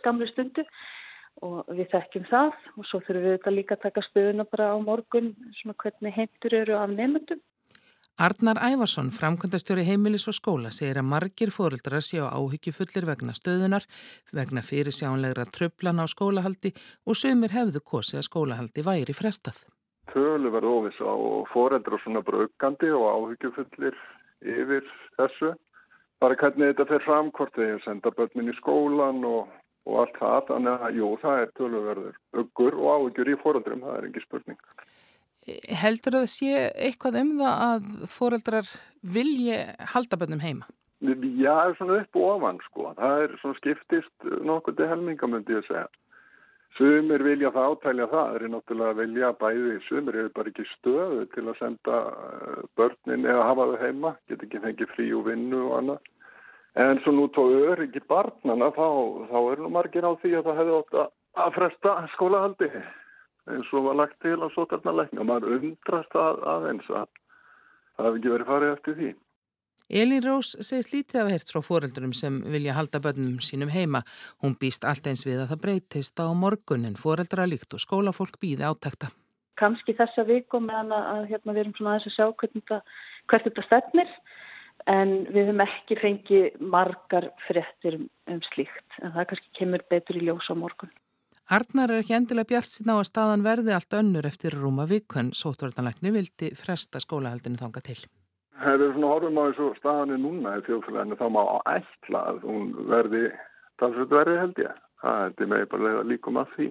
skamlu 0.00 0.28
stundu 0.30 0.66
og 1.46 1.70
við 1.72 1.88
þekkjum 1.94 2.26
það 2.28 2.50
og 2.76 2.88
svo 2.88 3.00
þurfum 3.06 3.24
við 3.24 3.36
þetta 3.38 3.54
líka 3.54 3.76
að 3.76 3.84
taka 3.86 4.04
stöðuna 4.10 4.46
bara 4.50 4.72
á 4.74 4.78
morgun 4.84 5.32
svona 5.60 5.78
hvernig 5.80 6.16
heimtur 6.16 6.56
eru 6.60 6.76
af 6.76 6.92
nefndum. 6.92 7.40
Arnar 8.20 8.58
Ævarsson, 8.60 9.06
framkvæmdastjóri 9.16 9.86
heimilis 9.88 10.26
og 10.28 10.34
skóla, 10.36 10.68
segir 10.76 10.98
að 11.00 11.06
margir 11.08 11.48
fóruldrar 11.54 12.04
séu 12.04 12.26
áhyggjufullir 12.28 13.06
vegna 13.08 13.32
stöðunar, 13.32 13.86
vegna 14.36 14.60
fyrir 14.60 14.92
sjánlegra 14.92 15.46
tröflan 15.48 16.02
á 16.02 16.04
skólahaldi 16.04 16.74
og 17.08 17.16
sömur 17.16 17.54
hefðu 17.56 17.80
kosið 17.92 18.18
að 18.20 18.26
skólahaldi 18.28 18.84
væri 18.84 19.16
frestað. 19.16 19.62
Tölu 20.12 20.52
verður 20.52 20.76
óviss 20.82 21.00
á 21.00 21.16
fóruldrar 21.54 22.04
svona 22.04 22.20
braukandi 22.26 22.92
og 22.92 23.06
áhyggjufullir 23.08 23.96
yfir 24.44 24.84
þessu. 25.16 25.54
Bara 26.20 26.36
hvernig 26.36 26.74
þetta 26.74 26.88
fer 26.92 27.08
fram, 27.08 27.32
hvort 27.32 27.56
þeir 27.56 27.80
senda 27.86 28.12
börnin 28.20 28.52
í 28.52 28.58
skólan 28.60 29.24
og, 29.24 29.48
og 29.88 30.00
allt 30.04 30.20
það. 30.20 30.44
Þannig 30.52 30.86
að 30.90 31.00
jú, 31.00 31.10
það 31.24 31.46
er 31.46 31.56
tölu 31.56 31.84
verður 31.88 32.22
öggur 32.44 32.80
og 32.84 32.94
áhyggjur 32.98 33.32
í 33.32 33.40
fóruldrum, 33.46 33.88
það 33.88 33.96
er 33.96 34.10
ekki 34.12 34.28
spurning. 34.28 34.60
Heldur 35.82 36.16
það 36.18 36.26
að 36.26 36.34
sé 36.34 36.66
eitthvað 36.74 37.20
um 37.22 37.32
það 37.40 37.64
að 37.68 37.88
fóreldrar 38.12 38.74
vilji 39.00 39.58
halda 39.94 40.18
bönnum 40.20 40.44
heima? 40.44 40.68
Já, 41.00 41.72
svona 41.78 42.02
upp 42.02 42.16
og 42.20 42.28
ofan 42.34 42.60
sko. 42.66 42.90
Það 42.98 43.24
er 43.24 43.34
svona 43.40 43.58
skiptist 43.60 44.30
nokkuð 44.44 44.76
til 44.76 44.88
helmingamöndi 44.90 45.56
að 45.56 45.68
segja. 45.68 45.88
Sumir 46.78 47.24
vilja 47.26 47.50
það 47.50 47.72
átælja 47.72 48.06
það, 48.12 48.26
það 48.28 48.36
er 48.36 48.52
náttúrulega 48.52 48.92
að 48.94 49.00
vilja 49.00 49.30
bæði, 49.40 49.72
sumir 49.88 50.18
eru 50.20 50.30
bara 50.36 50.52
ekki 50.52 50.66
stöðu 50.70 51.24
til 51.34 51.44
að 51.48 51.58
senda 51.58 51.96
eh, 52.12 52.60
börnin 52.78 53.26
eða 53.26 53.48
hafa 53.48 53.66
þau 53.72 53.80
heima, 53.80 54.12
get 54.30 54.44
ekki 54.46 54.62
fengið 54.62 54.92
frí 54.94 55.08
og 55.16 55.26
vinnu 55.26 55.64
og 55.66 55.74
annað. 55.80 56.10
En 56.78 57.00
svo 57.02 57.16
nú 57.16 57.26
tóðu 57.34 57.64
öryggi 57.72 58.04
barnana 58.08 58.70
þá, 58.76 58.86
þá 59.32 59.38
er 59.40 59.64
nú 59.64 59.72
margir 59.74 60.06
á 60.06 60.12
því 60.22 60.36
að 60.38 60.46
það 60.46 60.60
hefði 60.60 60.76
ótt 60.76 60.98
að 61.00 61.56
fresta 61.56 61.96
skólahaldi 62.14 62.70
eins 63.54 63.72
og 63.76 63.88
var 63.88 63.98
lagt 64.02 64.20
til 64.24 64.38
á 64.38 64.48
sótarnarleikni 64.54 65.22
og 65.22 65.28
maður 65.30 65.58
undrast 65.58 66.14
að 66.18 66.44
aðeins 66.54 66.88
að 66.90 67.08
það 67.96 68.06
hefði 68.06 68.20
ekki 68.20 68.32
verið 68.34 68.50
farið 68.52 68.72
eftir 68.76 68.98
því. 69.00 69.10
Elin 69.90 70.22
Rós 70.22 70.52
segist 70.62 70.92
lítið 70.94 71.22
af 71.24 71.30
hert 71.32 71.50
frá 71.50 71.64
fóreldurum 71.66 72.12
sem 72.14 72.36
vilja 72.52 72.76
halda 72.76 73.00
börnum 73.02 73.40
sínum 73.42 73.72
heima. 73.74 74.04
Hún 74.42 74.54
býst 74.60 74.84
allt 74.86 75.08
eins 75.10 75.24
við 75.26 75.40
að 75.42 75.54
það 75.54 75.62
breytist 75.64 76.22
á 76.22 76.30
morgun 76.30 76.86
en 76.86 77.00
fóreldra 77.00 77.46
líkt 77.50 77.74
og 77.74 77.82
skólafólk 77.82 78.38
býði 78.42 78.68
átækta. 78.68 79.10
Kanski 79.58 79.96
þessa 79.98 80.24
viku 80.28 80.60
meðan 80.62 80.94
að 80.94 81.26
hérna, 81.32 81.54
við 81.56 81.62
erum 81.64 81.74
svona 81.76 81.96
aðeins 81.96 82.08
að 82.08 82.16
sjá 82.16 82.26
þetta, 82.44 82.80
hvert 83.32 83.48
þetta 83.48 83.66
stefnir 83.66 84.14
en 84.88 85.10
við 85.28 85.42
höfum 85.42 85.64
ekki 85.66 85.98
fengið 86.00 86.62
margar 86.72 87.28
fréttir 87.48 87.98
um 88.00 88.40
slíkt 88.52 89.00
en 89.02 89.12
það 89.16 89.30
kannski 89.32 89.58
kemur 89.58 89.84
betur 89.90 90.20
í 90.20 90.24
ljós 90.24 90.48
á 90.48 90.54
morgun. 90.54 90.92
Arnar 91.50 91.90
er 91.90 92.04
ekki 92.04 92.14
endilega 92.14 92.46
bjart 92.52 92.70
síðan 92.70 92.92
á 92.94 92.96
að 93.00 93.08
staðan 93.08 93.40
verði 93.42 93.72
allt 93.74 93.94
önnur 93.98 94.26
eftir 94.28 94.54
rúma 94.54 94.84
vikun. 94.86 95.32
Sótvartanlækni 95.34 96.12
vildi 96.14 96.50
fresta 96.54 97.00
skólahaldinu 97.02 97.58
þanga 97.58 97.82
til. 97.88 97.96
Það 98.60 98.84
er 98.84 98.92
svona 98.94 99.10
horfum 99.10 99.40
á 99.40 99.42
þessu 99.48 99.66
staðan 99.80 100.14
er 100.14 100.20
núna 100.22 100.52
í 100.60 100.62
þjóðfélaginu 100.68 101.18
þá 101.18 101.26
má 101.34 101.40
ætla 101.72 102.20
að 102.30 102.38
hún 102.46 102.70
verði 102.92 103.24
talsveit 103.82 104.14
verði 104.14 104.38
held 104.44 104.62
ég. 104.62 104.78
Það 105.02 105.42
er 105.42 105.50
með 105.50 105.66
bara 105.74 106.06
líkum 106.06 106.38
að 106.38 106.54
því. 106.54 106.68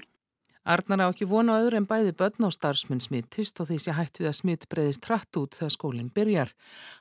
Arnar 0.70 1.02
á 1.02 1.10
ekki 1.10 1.26
vona 1.26 1.56
öðru 1.64 1.80
en 1.80 1.88
bæði 1.90 2.12
börn 2.20 2.46
á 2.46 2.50
starfsmenn 2.54 3.02
smittist 3.02 3.58
og 3.58 3.72
því 3.72 3.78
sé 3.82 3.94
hætt 3.98 4.20
við 4.22 4.28
að 4.30 4.36
smitt 4.38 4.68
breyðist 4.70 5.08
hratt 5.10 5.40
út 5.42 5.56
þegar 5.58 5.74
skólinn 5.74 6.12
byrjar. 6.14 6.52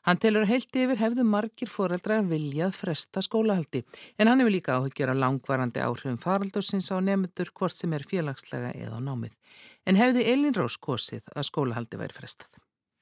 Hann 0.09 0.21
telur 0.23 0.47
heilt 0.49 0.73
yfir 0.73 0.97
hefðu 0.97 1.27
margir 1.29 1.69
foreldrar 1.69 2.25
viljað 2.31 2.73
fresta 2.79 3.21
skólahaldi 3.21 3.83
en 4.17 4.31
hann 4.31 4.41
hefur 4.41 4.55
líka 4.55 4.79
áhyggjur 4.79 5.13
af 5.13 5.21
langvarandi 5.21 5.85
áhrifum 5.85 6.17
faraldursins 6.23 6.89
á 6.89 6.97
nefndur 6.97 7.53
hvort 7.53 7.77
sem 7.77 7.93
er 7.93 8.09
félagslega 8.09 8.73
eða 8.73 8.97
á 8.97 9.01
námið. 9.05 9.37
En 9.85 10.01
hefði 10.01 10.25
Elin 10.33 10.57
Rós 10.57 10.81
kosið 10.81 11.29
að 11.37 11.51
skólahaldi 11.51 12.01
væri 12.01 12.17
frestað? 12.17 12.57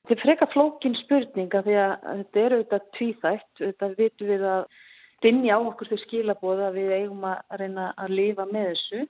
Þetta 0.07 0.19
er 0.19 0.25
freka 0.25 0.49
flókin 0.51 0.99
spurninga 1.05 1.63
því 1.63 1.79
að 1.85 1.95
þetta 2.11 2.43
er 2.43 2.57
auðvitað 2.57 2.91
tvíþætt. 2.99 3.51
Þetta 3.63 3.95
vitum 3.95 4.35
við 4.35 4.45
að 4.51 4.67
dinja 5.23 5.59
á 5.59 5.61
okkur 5.63 5.95
þau 5.95 6.01
skilabóða 6.03 6.73
við 6.75 6.93
eigum 6.99 7.23
að 7.31 7.61
reyna 7.63 7.93
að 7.95 8.19
lifa 8.19 8.47
með 8.51 8.73
þessu 8.73 9.07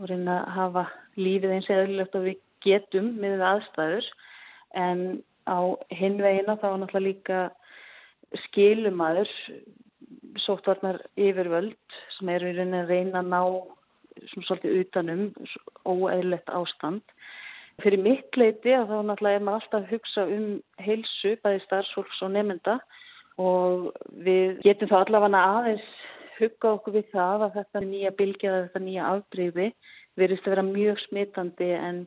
og 0.00 0.08
reyna 0.08 0.40
að 0.40 0.54
hafa 0.56 0.84
lífið 1.20 1.56
eins 1.56 1.70
eðlilegt 1.72 2.16
og 2.16 2.26
við 2.28 2.38
getum 2.64 3.10
með 3.20 3.44
aðstæður 3.44 4.06
en 4.80 5.02
á 5.44 5.60
hinvegina 5.92 6.56
þá 6.60 6.66
er 6.70 6.80
náttúrulega 6.80 7.06
líka 7.06 7.40
skilumadur 8.46 9.30
sóttvarnar 10.44 11.00
yfirvöld 11.20 11.98
sem 12.16 12.30
eru 12.32 12.50
í 12.50 12.56
rauninni 12.56 12.80
að 12.82 12.92
reyna 12.94 13.22
að 13.22 13.30
ná 13.32 13.40
svona 14.30 14.46
svolítið 14.46 14.78
utanum 14.84 15.24
óeðlegt 15.88 16.52
ástand. 16.52 17.02
Fyrir 17.80 18.02
mitt 18.04 18.36
leiti 18.36 18.74
að 18.76 18.90
þá 18.90 18.96
náttúrulega 19.08 19.40
er 19.40 19.46
maður 19.46 19.60
alltaf 19.60 19.80
að 19.80 19.92
hugsa 19.94 20.26
um 20.36 20.48
heilsu 20.84 21.34
bæði 21.44 21.62
starfsfólks 21.64 22.22
og 22.26 22.34
nefnda 22.36 22.76
og 23.40 23.90
við 24.24 24.60
getum 24.66 24.90
þá 24.90 24.98
allavega 25.00 25.44
aðeins 25.56 25.92
hugga 26.40 26.74
okkur 26.76 26.96
við 26.98 27.08
það 27.14 27.46
að 27.46 27.56
þetta 27.60 27.84
nýja 27.86 28.12
bylgja 28.18 28.50
eða 28.50 28.66
þetta 28.66 28.84
nýja 28.86 29.08
afbreyfi 29.14 29.70
verist 30.20 30.46
að 30.46 30.54
vera 30.54 30.66
mjög 30.66 31.00
smitandi 31.06 31.70
en 31.76 32.04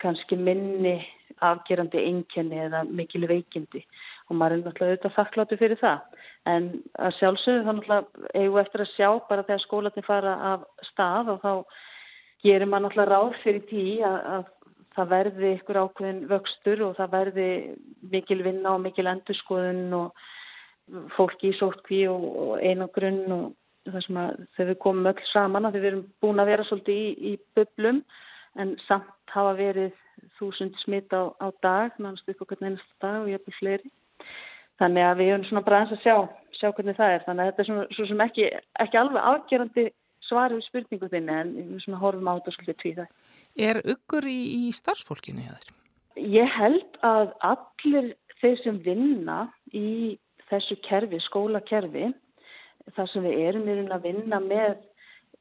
kannski 0.00 0.38
minni 0.40 0.96
afgerandi 1.44 2.00
einkenni 2.08 2.60
eða 2.66 2.84
mikil 2.88 3.26
veikindi 3.28 3.82
og 4.30 4.38
maður 4.38 4.56
er 4.56 4.62
náttúrulega 4.62 4.94
auðvitað 4.94 5.16
þakkláttu 5.16 5.58
fyrir 5.60 5.80
það. 5.80 6.02
En 6.50 6.68
að 7.02 7.16
sjálfsögðu 7.18 7.64
þá 7.64 7.70
náttúrulega 7.70 8.30
eigum 8.40 8.60
eftir 8.62 8.84
að 8.84 8.92
sjá 8.94 9.08
bara 9.28 9.46
þegar 9.48 9.62
skólatin 9.64 10.06
fara 10.06 10.34
af 10.52 10.66
stað 10.90 11.32
og 11.34 11.40
þá 11.44 11.52
gerir 12.44 12.70
maður 12.70 12.86
náttúrulega 12.86 13.10
ráð 13.10 13.38
fyrir 13.42 13.64
tí 13.68 13.84
að, 14.06 14.18
að 14.36 14.44
það 14.96 15.10
verði 15.14 15.54
ykkur 15.56 15.80
ákveðin 15.84 16.20
vöxtur 16.30 16.84
og 16.86 16.94
það 16.98 17.16
verði 17.16 17.48
mikil 18.12 18.40
vinna 18.46 18.74
og 18.76 18.84
mikil 18.84 19.08
endurskoðun 19.10 19.98
og 19.98 20.28
fólki 21.16 21.50
í 21.50 21.56
sótkví 21.58 22.04
og, 22.10 22.26
og 22.44 22.52
einagrunn 22.64 23.24
og 23.36 23.46
það 23.88 24.04
sem 24.06 24.20
að 24.20 24.42
þegar 24.56 24.70
við 24.70 24.80
komum 24.84 25.10
öll 25.10 25.24
saman 25.30 25.68
að 25.68 25.78
við 25.78 25.88
erum 25.90 26.04
búin 26.22 26.42
að 26.42 26.52
vera 26.52 26.66
svolítið 26.68 27.00
í, 27.00 27.32
í 27.32 27.32
bublum 27.56 28.02
en 28.60 28.74
samt 28.86 29.34
hafa 29.34 29.54
verið 29.58 29.94
þúsund 30.38 30.76
smitt 30.82 31.14
á, 31.14 31.32
á 31.38 31.48
dag, 31.62 31.96
náttúrulega 31.96 32.34
upp 32.34 32.44
okkur 32.44 32.64
einasta 32.64 33.00
dag 33.00 33.22
og 33.22 33.30
ég 33.30 33.40
hef 33.40 33.58
fleri. 33.60 33.90
Þannig 34.80 35.06
að 35.06 35.18
við 35.20 35.32
erum 35.32 35.46
svona 35.48 35.64
bara 35.64 35.80
eins 35.82 35.94
að 35.94 36.04
sjá, 36.04 36.14
sjá 36.56 36.68
hvernig 36.72 36.96
það 36.98 37.14
er. 37.14 37.24
Þannig 37.26 37.42
að 37.42 37.50
þetta 37.50 37.62
er 37.62 37.68
svona, 37.68 37.86
svo 37.96 38.06
sem 38.08 38.22
ekki, 38.24 38.46
ekki 38.84 39.00
alveg 39.00 39.28
afgerandi 39.32 39.84
svarið 40.30 40.64
spurningu 40.66 41.10
þinni 41.10 41.36
en 41.36 41.52
við 41.58 41.84
svona 41.84 42.00
horfum 42.00 42.30
á 42.30 42.36
þetta 42.38 42.54
svolítið 42.56 42.80
tvíða. 42.82 43.06
Er 43.68 43.80
ykkur 43.94 44.28
í, 44.30 44.40
í 44.56 44.72
starfsfólkinu 44.76 45.44
hjá 45.44 45.54
þér? 45.56 45.76
Ég 46.20 46.56
held 46.56 47.00
að 47.06 47.32
allir 47.46 48.10
þeir 48.40 48.60
sem 48.64 48.80
vinna 48.84 49.40
í 49.76 50.18
þessu 50.50 50.76
kerfi, 50.86 51.20
skólakerfi, 51.26 52.10
þar 52.96 53.10
sem 53.12 53.26
við 53.26 53.42
erum, 53.48 53.68
erum 53.68 53.92
að 53.94 54.06
vinna 54.08 54.40
með 54.42 54.78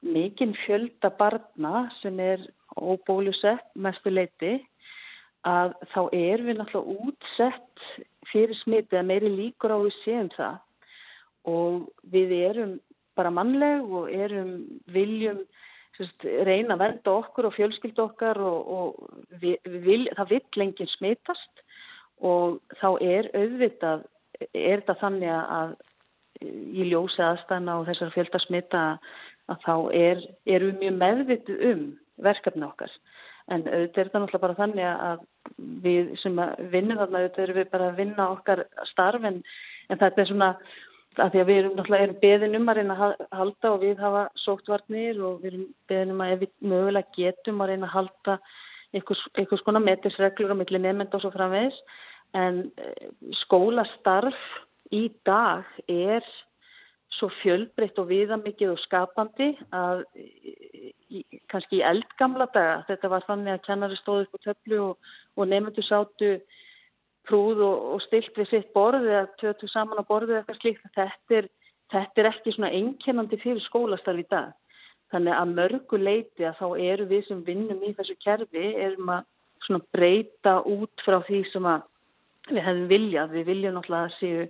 mikinn 0.06 0.56
fjölda 0.66 1.12
barna 1.20 1.88
sem 2.00 2.20
er 2.24 2.44
óbólusett 2.80 3.66
mestu 3.76 4.12
leiti 4.14 4.60
að 5.48 5.74
þá 5.94 6.02
er 6.16 6.44
við 6.44 6.60
náttúrulega 6.60 7.08
útsett 7.08 7.86
fyrir 8.32 8.58
smitið 8.64 9.00
að 9.00 9.08
meiri 9.10 9.32
líkur 9.34 9.74
á 9.74 9.78
við 9.80 9.96
séum 10.04 10.30
það. 10.36 10.60
Og 11.50 11.88
við 12.12 12.34
erum 12.44 12.76
bara 13.18 13.32
mannleg 13.34 13.88
og 13.88 14.12
erum 14.12 14.54
viljum 14.92 15.42
sérst, 15.98 16.28
reyna 16.48 16.76
að 16.76 16.84
venda 16.84 17.16
okkur 17.22 17.50
og 17.50 17.56
fjölskyld 17.56 18.00
okkar 18.04 18.40
og, 18.44 18.60
og 18.68 19.40
við, 19.42 19.58
við 19.66 19.82
vil, 19.88 20.02
það 20.18 20.36
vill 20.36 20.62
lengið 20.62 20.94
smitast. 20.96 21.64
Og 22.20 22.60
þá 22.82 22.90
er 23.00 23.30
auðvitað, 23.32 24.04
er 24.48 24.82
þetta 24.82 24.98
þannig 25.02 25.32
að 25.36 25.78
í 26.46 26.86
ljósi 26.88 27.24
aðstæðna 27.24 27.80
og 27.80 27.88
þessar 27.90 28.14
fjöldarsmita 28.16 28.84
að 29.50 29.64
þá 29.66 29.74
er, 29.98 30.22
við 30.46 30.68
mjög 30.80 31.00
meðvitið 31.00 31.64
um 31.72 31.82
verkefni 32.24 32.68
okkar. 32.68 32.92
En 33.50 33.66
auðvitað 33.66 34.04
er 34.04 34.12
það 34.12 34.22
náttúrulega 34.24 34.44
bara 34.44 34.60
þannig 34.60 34.90
að 34.90 35.24
við 35.84 36.12
sem 36.22 36.44
vinnum 36.72 37.00
þarna 37.02 37.24
auðvitað 37.24 37.44
erum 37.46 37.58
við 37.58 37.72
bara 37.74 37.90
að 37.90 37.98
vinna 37.98 38.28
okkar 38.36 38.64
starf 38.92 39.26
en, 39.26 39.42
en 39.90 40.02
þetta 40.04 40.22
er 40.22 40.30
svona 40.30 40.50
að 41.18 41.34
því 41.34 41.42
að 41.42 41.50
við 41.50 41.60
erum 41.60 41.76
náttúrulega 41.78 42.08
erum 42.08 42.20
beðin 42.22 42.58
um 42.60 42.70
að 42.70 42.80
reyna 42.80 42.96
að 42.96 43.24
halda 43.40 43.72
og 43.74 43.80
við 43.84 44.04
hafa 44.04 44.24
sóktvarnir 44.44 45.22
og 45.26 45.40
við 45.42 45.52
erum 45.52 45.66
beðin 45.90 46.14
um 46.14 46.22
að 46.24 46.34
ef 46.36 46.44
við 46.44 46.52
mögulega 46.74 47.16
getum 47.18 47.64
að 47.64 47.72
reyna 47.74 47.90
að 47.90 47.96
halda 47.96 48.38
einhvers, 48.94 49.24
einhvers 49.38 49.66
konar 49.66 49.86
metisreglur 49.86 50.54
á 50.54 50.60
milli 50.62 50.82
nefnend 50.84 51.18
og 51.18 51.24
svo 51.24 51.34
framvegs 51.34 51.82
en 52.38 52.68
eh, 52.78 53.10
skólastarf 53.44 54.38
í 54.96 55.08
dag 55.26 55.66
er 55.88 56.26
svo 57.20 57.30
fjölbreytt 57.42 58.00
og 58.00 58.08
viðamikið 58.10 58.74
og 58.74 58.82
skapandi 58.84 59.50
að 59.76 60.06
í, 60.16 61.24
kannski 61.52 61.80
í 61.80 61.86
eldgamla 61.86 62.48
daga, 62.54 62.84
þetta 62.88 63.12
var 63.12 63.26
þannig 63.28 63.58
að 63.58 63.66
kennari 63.66 64.00
stóði 64.00 64.28
upp 64.28 64.40
á 64.40 64.46
töflu 64.48 64.80
og, 64.86 65.12
og 65.36 65.50
nefndu 65.52 65.84
sátu 65.86 66.32
prúð 67.28 67.64
og, 67.66 67.84
og 67.96 68.04
stilt 68.06 68.38
við 68.38 68.52
sitt 68.54 68.72
borði 68.76 69.12
eða 69.12 69.28
tötu 69.42 69.70
saman 69.70 70.00
á 70.02 70.06
borði 70.08 70.36
eða 70.36 70.44
eitthvað 70.44 70.62
slíkt, 70.62 70.88
þetta 70.96 71.40
er, 71.42 71.50
þetta 71.94 72.24
er 72.24 72.32
ekki 72.32 72.56
svona 72.56 72.72
einkennandi 72.80 73.42
fyrir 73.42 73.66
skólastarf 73.68 74.24
í 74.24 74.28
dag. 74.32 74.56
Þannig 75.10 75.36
að 75.36 75.54
mörgu 75.58 75.98
leiti 75.98 76.46
að 76.46 76.60
þá 76.62 76.68
eru 76.86 77.06
við 77.10 77.24
sem 77.28 77.44
vinnum 77.46 77.84
í 77.86 77.96
þessu 77.98 78.16
kerfi 78.22 78.66
erum 78.78 79.10
að 79.18 79.86
breyta 79.94 80.60
út 80.66 81.04
frá 81.06 81.20
því 81.28 81.44
sem 81.52 81.66
við 82.56 82.66
hefum 82.66 82.86
viljað. 82.92 83.34
Við 83.38 83.50
viljum 83.54 83.76
náttúrulega 83.78 84.10
að 84.10 84.16
séu 84.20 84.46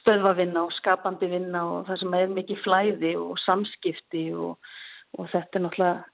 stöðvavinna 0.00 0.66
og 0.66 0.74
skapandi 0.76 1.30
vinna 1.30 1.64
og 1.70 1.88
það 1.88 2.02
sem 2.02 2.18
er 2.18 2.36
mikið 2.36 2.62
flæði 2.64 3.14
og 3.20 3.40
samskipti 3.44 4.28
og, 4.34 4.70
og 5.18 5.32
þetta 5.32 5.58
er 5.58 5.66
náttúrulega 5.66 6.04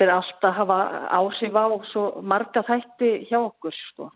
fyrir 0.00 0.14
alltaf 0.16 0.48
að 0.48 0.56
hafa 0.56 0.78
áhrif 1.18 1.60
á 1.60 1.66
svo 1.90 2.04
marga 2.24 2.64
þætti 2.64 3.12
hjá 3.28 3.38
okkur 3.42 3.76
sko. 3.90 4.08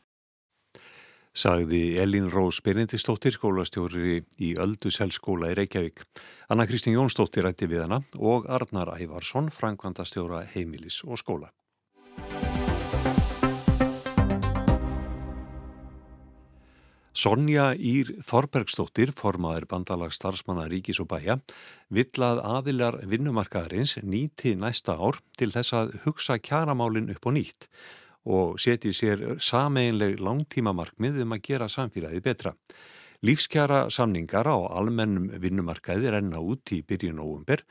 Sagði 1.35 1.99
Elín 1.99 2.29
Rós 2.31 2.61
Benindistóttir 2.63 3.35
skólastjóri 3.35 4.21
í 4.39 4.53
Ölduselsskóla 4.55 5.51
í 5.51 5.57
Reykjavík. 5.59 6.05
Anna 6.47 6.69
Kristín 6.71 6.95
Jónsdóttir 6.95 7.43
rætti 7.43 7.67
við 7.67 7.83
hana 7.89 7.99
og 8.23 8.47
Arnar 8.47 8.95
Ævarsson, 8.95 9.51
frangvandastjóra 9.51 10.45
heimilis 10.55 11.03
og 11.03 11.19
skóla. 11.19 11.51
Sonja 17.25 17.71
Ír 17.81 18.11
Þorbergsdóttir, 18.21 19.15
formaður 19.17 19.65
bandalags 19.71 20.19
starfsmanna 20.19 20.67
Ríkis 20.69 20.99
og 21.01 21.07
Bæja, 21.09 21.39
vill 21.89 22.21
að 22.21 22.43
aðilar 22.45 22.99
vinnumarkaðarins 23.09 23.95
nýti 24.05 24.53
næsta 24.61 24.99
ár 25.01 25.23
til 25.39 25.49
þess 25.55 25.73
að 25.79 25.95
hugsa 26.03 26.37
kjaramálinn 26.37 27.09
upp 27.15 27.31
og 27.31 27.37
nýtt 27.39 27.71
og 28.29 28.59
seti 28.61 28.93
sér 28.93 29.39
sameinleg 29.41 30.21
langtímamarkmið 30.21 31.23
um 31.25 31.33
að 31.39 31.43
gera 31.49 31.71
samfélagi 31.73 32.21
betra. 32.25 32.53
Lífskjara 33.25 33.87
samningar 33.89 34.45
á 34.45 34.53
almennum 34.77 35.31
vinnumarkaði 35.41 36.11
renna 36.13 36.43
út 36.45 36.69
í 36.77 36.83
byrjun 36.85 37.23
óumber 37.25 37.63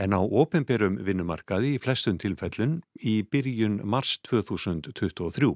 en 0.00 0.16
á 0.16 0.20
ofinberum 0.24 0.94
vinnumarkaði 1.04 1.74
í 1.74 1.80
flestun 1.84 2.16
tilfellun 2.22 2.78
í 2.96 3.18
byrjun 3.20 3.82
mars 3.84 4.14
2023. 4.24 5.52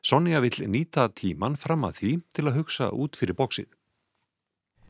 Sonja 0.00 0.40
vill 0.40 0.56
nýta 0.72 1.10
tíman 1.12 1.60
fram 1.60 1.84
að 1.84 2.00
því 2.00 2.14
til 2.32 2.46
að 2.48 2.56
hugsa 2.62 2.90
út 2.96 3.20
fyrir 3.20 3.36
bóksið. 3.36 3.68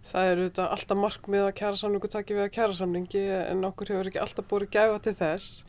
Það 0.07 0.31
eru 0.31 0.47
þetta 0.47 0.71
alltaf 0.77 1.03
markmið 1.09 1.49
að 1.49 1.55
kjærasamningu 1.65 2.15
takki 2.15 2.39
við 2.39 2.47
að 2.47 2.55
kjærasamningi 2.61 3.27
en 3.41 3.67
okkur 3.73 3.95
hefur 3.97 4.13
ekki 4.13 4.23
alltaf 4.23 4.51
búið 4.53 4.71
gæfa 4.79 5.03
til 5.09 5.19
þess 5.25 5.65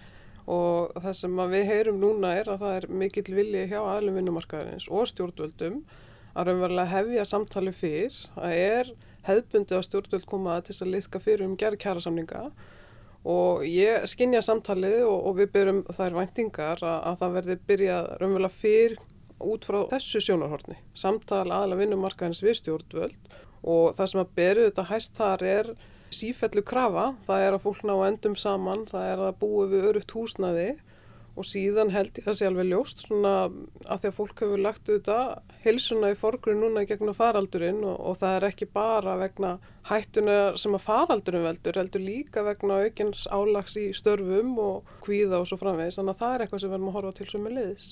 og 0.46 0.94
það 1.02 1.22
sem 1.24 1.46
við 1.50 1.70
heyrum 1.72 1.98
núna 1.98 2.38
er 2.38 2.54
að 2.54 2.68
það 2.68 2.78
er 2.78 2.92
mikill 2.94 3.30
vilji 3.42 3.70
hjá 3.72 3.80
aðlum 3.82 4.20
vinnumarkaðarins 4.22 4.92
og 4.94 5.10
stjórnvöldum 5.10 5.88
að 6.36 6.50
raunverulega 6.50 6.92
hefja 6.92 7.26
samtali 7.28 7.74
fyrr. 7.76 8.16
Að 8.36 8.56
er 8.60 8.94
hefðbundi 9.26 9.78
að 9.78 9.86
stjórnvöld 9.88 10.28
koma 10.30 10.60
til 10.66 10.76
að 10.78 10.92
liðka 10.94 11.22
fyrir 11.24 11.48
um 11.48 11.58
gerð 11.60 11.82
kjærasamninga 11.82 12.46
og 13.26 13.64
ég 13.66 14.06
skinnja 14.06 14.44
samtalið 14.46 15.00
og, 15.08 15.18
og 15.32 15.40
við 15.40 15.52
byrjum 15.56 15.82
þær 15.98 16.18
væntingar 16.20 16.84
að, 16.86 17.00
að 17.10 17.20
það 17.22 17.36
verði 17.40 17.58
byrjað 17.72 18.10
raunverulega 18.22 18.60
fyrr 18.60 18.98
út 19.46 19.66
frá 19.66 19.80
þessu 19.96 20.22
sjónarhortni. 20.22 20.78
Samtal 20.96 21.48
aðalega 21.50 21.82
vinnumarkaðins 21.82 22.44
við 22.46 22.60
stjórnvöld. 22.62 23.36
Og 23.66 23.96
það 23.98 24.12
sem 24.12 24.22
að 24.22 24.34
byrju 24.38 24.68
þetta 24.70 24.88
hæst 24.92 25.18
þar 25.18 25.46
er 25.50 25.72
sífellu 26.14 26.62
krafa, 26.66 27.08
það 27.26 27.48
er 27.48 27.56
að 27.58 27.64
fólk 27.66 27.82
ná 27.88 27.96
endum 28.06 28.36
saman, 28.38 28.86
það 28.92 29.08
er 29.10 29.24
að 29.26 29.40
búa 29.42 29.66
við 29.72 29.88
örugt 29.90 30.14
húsnaði 30.16 30.68
og 31.36 31.48
síðan 31.48 31.92
held 31.92 32.16
ég 32.16 32.26
það 32.26 32.38
sé 32.38 32.48
alveg 32.48 32.70
ljóst 32.70 33.04
svona 33.04 33.34
að 33.46 34.02
því 34.02 34.10
að 34.10 34.18
fólk 34.20 34.44
hefur 34.44 34.62
lagt 34.64 34.90
auðvitað 34.90 35.56
hilsuna 35.66 36.12
í 36.14 36.18
forgrunn 36.20 36.62
núna 36.64 36.86
gegnum 36.88 37.18
faraldurinn 37.18 37.82
og, 37.84 37.98
og 38.00 38.18
það 38.22 38.38
er 38.38 38.48
ekki 38.50 38.68
bara 38.72 39.18
vegna 39.20 39.52
hættuna 39.90 40.38
sem 40.60 40.78
að 40.78 40.86
faraldurinn 40.88 41.46
veldur, 41.50 41.80
heldur 41.82 42.06
líka 42.06 42.46
vegna 42.46 42.80
aukens 42.86 43.26
álags 43.28 43.76
í 43.82 43.90
störfum 43.96 44.56
og 44.64 44.96
kvíða 45.06 45.42
og 45.42 45.50
svo 45.52 45.60
framvegis, 45.60 46.00
þannig 46.00 46.16
að 46.16 46.24
það 46.24 46.36
er 46.36 46.46
eitthvað 46.46 46.64
sem 46.64 46.70
við 46.70 46.76
verðum 46.78 46.92
að 46.94 46.98
horfa 47.00 47.18
til 47.20 47.30
sem 47.34 47.50
er 47.50 47.58
liðis. 47.60 47.90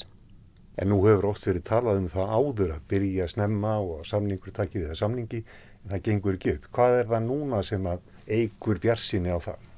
En 0.74 0.90
nú 0.90 1.04
hefur 1.04 1.30
oft 1.30 1.46
verið 1.46 1.68
talað 1.68 2.00
um 2.02 2.08
það 2.10 2.32
áður 2.34 2.72
að 2.74 2.88
byrja 2.90 3.28
að 3.28 3.36
snemma 3.36 3.76
og 3.84 4.08
samningur 4.10 4.56
takkið 4.56 4.88
það 4.90 5.02
samningi, 5.04 5.44
en 5.84 5.94
það 5.94 6.08
gengur 6.08 6.40
ekki 6.40 6.56
upp. 6.56 6.72
Hvað 6.74 6.98
er 7.02 7.12
það 7.12 7.28
núna 7.28 7.62
sem 7.68 7.92
að 7.92 8.10
eigur 8.26 8.82
bjarsinni 8.82 9.36
á 9.36 9.38
það? 9.44 9.73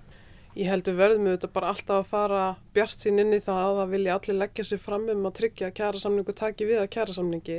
Ég 0.56 0.70
held 0.72 0.88
við 0.88 1.00
verðum 1.02 1.26
auðvitað 1.28 1.52
bara 1.52 1.70
alltaf 1.74 1.98
að 1.98 2.12
fara 2.14 2.44
bjart 2.76 3.02
sín 3.04 3.20
inn 3.20 3.36
í 3.36 3.42
það 3.44 3.58
að 3.62 3.80
það 3.80 3.90
vilja 3.92 4.14
allir 4.16 4.38
leggja 4.40 4.64
sér 4.64 4.80
fram 4.80 5.10
um 5.12 5.26
að 5.28 5.34
tryggja 5.42 5.68
að 5.68 5.74
kjærasamningu 5.80 6.36
taki 6.40 6.68
við 6.70 6.80
að 6.80 6.92
kjærasamningi. 6.96 7.58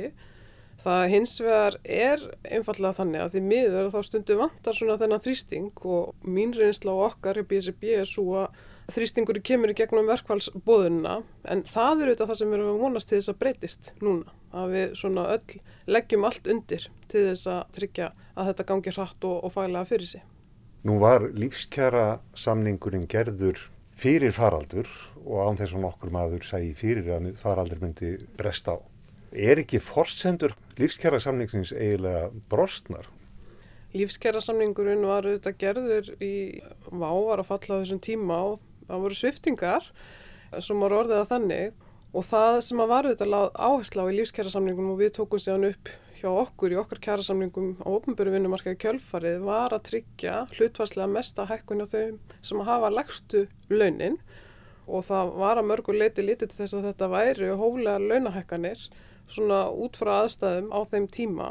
Það 0.81 1.03
hins 1.11 1.33
vegar 1.41 1.75
er 1.83 2.23
einfallega 2.45 2.97
þannig 2.97 3.21
að 3.21 3.35
því 3.35 3.41
miður 3.51 3.91
þá 3.93 3.99
stundu 4.07 4.37
vantar 4.39 4.77
svona 4.77 4.95
þennan 4.97 5.21
þrýsting 5.21 5.85
og 5.93 6.25
mín 6.25 6.55
reynsla 6.57 6.95
á 6.97 7.05
okkar 7.05 7.37
í 7.41 7.43
BSB 7.51 7.93
er 7.99 8.09
svo 8.09 8.25
að 8.41 8.57
þrýstingur 8.95 9.41
kemur 9.45 9.73
í 9.73 9.75
gegnum 9.77 10.09
verkvælsbóðunna 10.09 11.19
en 11.53 11.61
það 11.69 12.01
er 12.01 12.11
auðvitað 12.11 12.31
það 12.31 12.39
sem 12.39 12.49
við 12.49 12.57
erum 12.59 12.71
að 12.71 12.81
vonast 12.85 13.11
til 13.11 13.19
þess 13.19 13.33
að 13.33 13.39
breytist 13.43 13.91
núna 14.01 14.33
að 14.57 14.73
við 14.73 14.97
svona 15.01 15.27
öll 15.35 15.61
leggjum 15.97 16.25
allt 16.29 16.49
undir 16.53 16.89
til 17.11 17.27
þess 17.27 17.51
að 17.51 17.77
tryggja 17.77 18.09
að 18.33 18.51
þetta 18.51 18.67
gangi 18.71 18.95
hratt 18.97 19.29
og, 19.29 19.37
og 19.43 19.53
fælega 19.53 19.89
fyrir 19.91 20.11
sig. 20.15 20.25
Nú 20.87 21.01
var 21.01 21.25
lífskjara 21.35 22.21
samningurinn 22.37 23.09
gerður 23.11 23.57
fyrir 23.99 24.31
faraldur 24.31 24.87
og 25.25 25.41
án 25.43 25.57
þess 25.59 25.75
að 25.75 25.81
nokkur 25.83 26.13
maður 26.15 26.45
sæði 26.47 26.69
fyrir 26.79 27.09
að 27.11 27.25
faraldur 27.41 27.81
myndi 27.81 28.13
bresta 28.39 28.77
á. 28.77 28.79
Er 29.35 29.59
ekki 29.59 29.81
forsendur 29.83 30.55
lífskjara 30.79 31.19
samningsins 31.19 31.73
eiginlega 31.75 32.29
brostnar? 32.47 33.09
Lífskjara 33.97 34.39
samningurinn 34.45 35.03
var 35.09 35.27
auðvitað 35.27 35.59
gerður 35.65 36.13
í 36.23 36.33
váar 36.87 37.43
að 37.43 37.49
falla 37.49 37.67
á 37.75 37.81
þessum 37.81 38.03
tíma 38.07 38.39
og 38.53 38.63
það 38.87 39.03
voru 39.03 39.19
sviftingar 39.19 39.91
sem 40.63 40.85
voru 40.85 41.01
orðið 41.01 41.19
að 41.19 41.31
þannig 41.33 41.85
og 42.13 42.29
það 42.31 42.61
sem 42.69 42.85
að 42.85 42.93
var 42.93 43.11
auðvitað 43.11 43.39
áhersla 43.51 44.07
á 44.07 44.11
í 44.13 44.19
lífskjærasamningum 44.21 44.93
og 44.93 45.01
við 45.03 45.17
tókum 45.19 45.43
séðan 45.43 45.73
upp 45.73 45.91
hjá 46.17 46.29
okkur 46.31 46.73
í 46.73 46.79
okkar 46.81 47.01
kjærasamningum 47.03 47.75
á 47.85 47.87
ofnböru 47.93 48.33
vinnumarkaði 48.33 48.79
kjölfarið 48.83 49.45
var 49.45 49.75
að 49.75 49.85
tryggja 49.89 50.35
hlutvarslega 50.55 51.09
mesta 51.11 51.45
hækkun 51.49 51.83
á 51.83 51.87
þau 51.87 52.05
sem 52.49 52.63
hafa 52.67 52.91
legstu 52.93 53.45
launin. 53.69 54.17
Og 54.87 55.03
það 55.03 55.33
var 55.41 55.59
að 55.59 55.69
mörgur 55.69 55.97
leiti 55.99 56.23
litið 56.23 56.51
til 56.51 56.59
þess 56.61 56.77
að 56.77 56.89
þetta 56.89 57.11
væri 57.11 57.53
hóflega 57.59 58.03
launahækkanir 58.03 58.87
svona 59.27 59.65
út 59.71 59.97
frá 59.99 60.13
aðstæðum 60.21 60.69
á 60.71 60.79
þeim 60.87 61.07
tíma. 61.11 61.49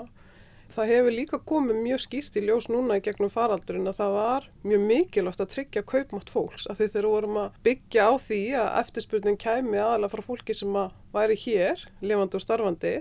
Það 0.72 0.90
hefur 0.90 1.14
líka 1.14 1.38
komið 1.46 1.76
mjög 1.84 2.00
skýrt 2.02 2.36
í 2.40 2.42
ljós 2.42 2.66
núna 2.72 2.96
í 2.98 3.02
gegnum 3.04 3.30
faraldurinn 3.30 3.86
að 3.86 4.00
það 4.00 4.16
var 4.16 4.48
mjög 4.66 4.86
mikilvægt 4.88 5.42
að 5.44 5.52
tryggja 5.52 5.82
kaupmátt 5.86 6.32
fólks 6.32 6.66
af 6.66 6.80
því 6.80 6.88
þegar 6.94 7.08
vorum 7.12 7.38
að 7.44 7.60
byggja 7.68 8.08
á 8.10 8.12
því 8.24 8.40
að 8.62 8.72
eftirspurning 8.80 9.38
kæmi 9.44 9.78
aðalega 9.78 10.12
frá 10.16 10.24
fólki 10.26 10.56
sem 10.58 10.80
að 10.80 10.96
væri 11.14 11.38
hér, 11.44 11.86
lifandi 12.02 12.40
og 12.40 12.42
starfandi, 12.42 12.94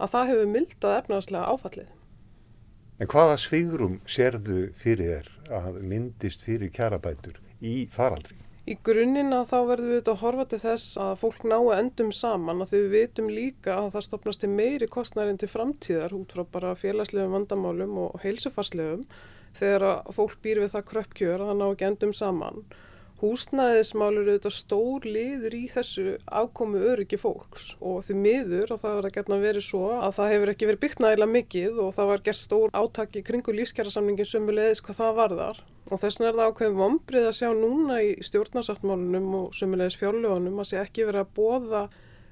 að 0.00 0.12
það 0.14 0.30
hefur 0.32 0.52
mildað 0.56 0.98
efnaðslega 0.98 1.54
áfallið. 1.54 1.90
En 3.00 3.08
hvaða 3.08 3.36
svigrum 3.40 4.00
sérðu 4.08 4.62
fyrir 4.80 5.14
þér 5.14 5.56
að 5.60 5.80
myndist 5.92 6.42
fyrir 6.44 6.72
kjarabætur 6.74 7.38
í 7.60 7.86
faraldri? 7.94 8.36
Í 8.68 8.76
grunnina 8.84 9.40
þá 9.48 9.56
verðum 9.70 9.88
við 9.88 9.96
auðvitað 9.96 10.12
að 10.12 10.20
horfa 10.20 10.44
til 10.50 10.58
þess 10.62 10.98
að 11.00 11.14
fólk 11.22 11.46
nái 11.48 11.78
endum 11.78 12.10
saman 12.14 12.60
að 12.62 12.74
við 12.76 12.84
vitum 12.92 13.30
líka 13.32 13.78
að 13.78 13.88
það 13.94 14.04
stopnast 14.06 14.42
til 14.44 14.50
meiri 14.52 14.88
kostnærin 14.92 15.40
til 15.40 15.48
framtíðar 15.50 16.14
út 16.14 16.34
frá 16.36 16.44
bara 16.52 16.76
félagslegum 16.78 17.34
vandamálum 17.38 17.96
og 18.04 18.20
heilsufarslegum 18.22 19.06
þegar 19.56 19.86
að 19.88 20.12
fólk 20.18 20.36
býr 20.44 20.60
við 20.62 20.74
það 20.76 20.86
kröppkjör 20.92 21.40
að 21.40 21.50
það 21.50 21.58
ná 21.62 21.66
ekki 21.70 21.88
endum 21.88 22.14
saman. 22.20 22.62
Húsnæðismálur 23.20 24.22
eru 24.22 24.32
auðvitað 24.32 24.54
stór 24.56 25.04
liður 25.04 25.52
í 25.52 25.66
þessu 25.68 26.14
afkomi 26.24 26.80
öryggi 26.88 27.18
fólks. 27.20 27.74
Og 27.84 27.98
því 28.06 28.14
miður 28.16 28.72
og 28.72 28.80
það 28.80 28.94
verður 28.94 29.08
að 29.10 29.16
getna 29.18 29.38
verið 29.42 29.64
svo 29.66 29.82
að 29.98 30.14
það 30.16 30.30
hefur 30.32 30.52
ekki 30.54 30.68
verið 30.70 30.82
byggt 30.84 31.02
nægilega 31.04 31.34
mikið 31.34 31.80
og 31.84 31.90
það 31.98 32.08
var 32.10 32.22
gert 32.28 32.40
stór 32.40 32.72
átaki 32.80 33.22
kringu 33.26 33.52
lífskjærasamningin 33.58 34.30
sömulegis 34.30 34.80
hvað 34.86 35.02
það 35.02 35.18
varðar. 35.20 35.60
Og 35.90 36.00
þess 36.00 36.20
vegna 36.20 36.30
er 36.30 36.38
það 36.38 36.52
ákveðin 36.52 36.78
vombrið 36.80 37.28
að 37.28 37.36
sjá 37.40 37.50
núna 37.60 37.98
í 38.06 38.14
stjórnarsáttmálunum 38.24 39.34
og 39.42 39.58
sömulegis 39.58 39.98
fjárlögunum 40.00 40.62
að 40.62 40.70
sé 40.70 40.80
ekki 40.80 41.08
verið 41.10 41.26
að 41.26 41.34
bóða 41.36 41.82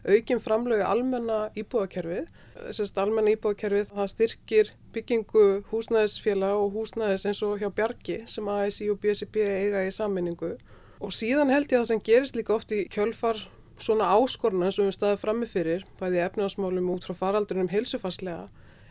aukin 0.09 0.41
framlögu 0.41 0.89
almenna 0.89 1.39
íbúðakerfið. 1.59 2.33
Þessast 2.59 3.03
almenna 3.03 3.35
íbúðakerfið 3.35 3.93
það 3.93 4.11
styrkir 4.15 4.73
byggingu 4.95 5.47
húsnæðisfélag 5.69 6.63
og 6.63 6.73
húsnæðis 6.79 7.29
eins 7.29 7.45
og 7.45 7.61
hjá 7.61 7.69
Bjarki 7.75 8.23
sem 8.31 8.49
ASI 8.49 8.89
og 8.89 9.03
BSB 9.03 9.45
eiga 9.45 9.85
í 9.85 9.93
sammenningu 9.93 10.55
og 10.99 11.15
síðan 11.15 11.53
held 11.53 11.71
ég 11.71 11.79
að 11.79 11.85
það 11.85 11.91
sem 11.93 12.05
gerist 12.09 12.39
líka 12.39 12.55
oft 12.57 12.75
í 12.75 12.85
kjölfar 12.91 13.45
svona 13.79 14.11
áskorna 14.17 14.71
og 14.73 14.89
við 14.89 14.97
staðum 14.97 15.21
frammi 15.23 15.49
fyrir 15.49 15.85
bæði 16.01 16.23
efnaðasmálum 16.25 16.91
út 16.95 17.07
frá 17.07 17.15
faraldunum 17.21 17.71
heilsufarslega 17.71 18.49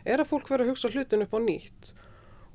er 0.08 0.22
að 0.22 0.30
fólk 0.30 0.48
vera 0.48 0.64
að 0.64 0.72
hugsa 0.72 0.90
hlutin 0.92 1.24
upp 1.26 1.36
á 1.36 1.40
nýtt. 1.44 1.92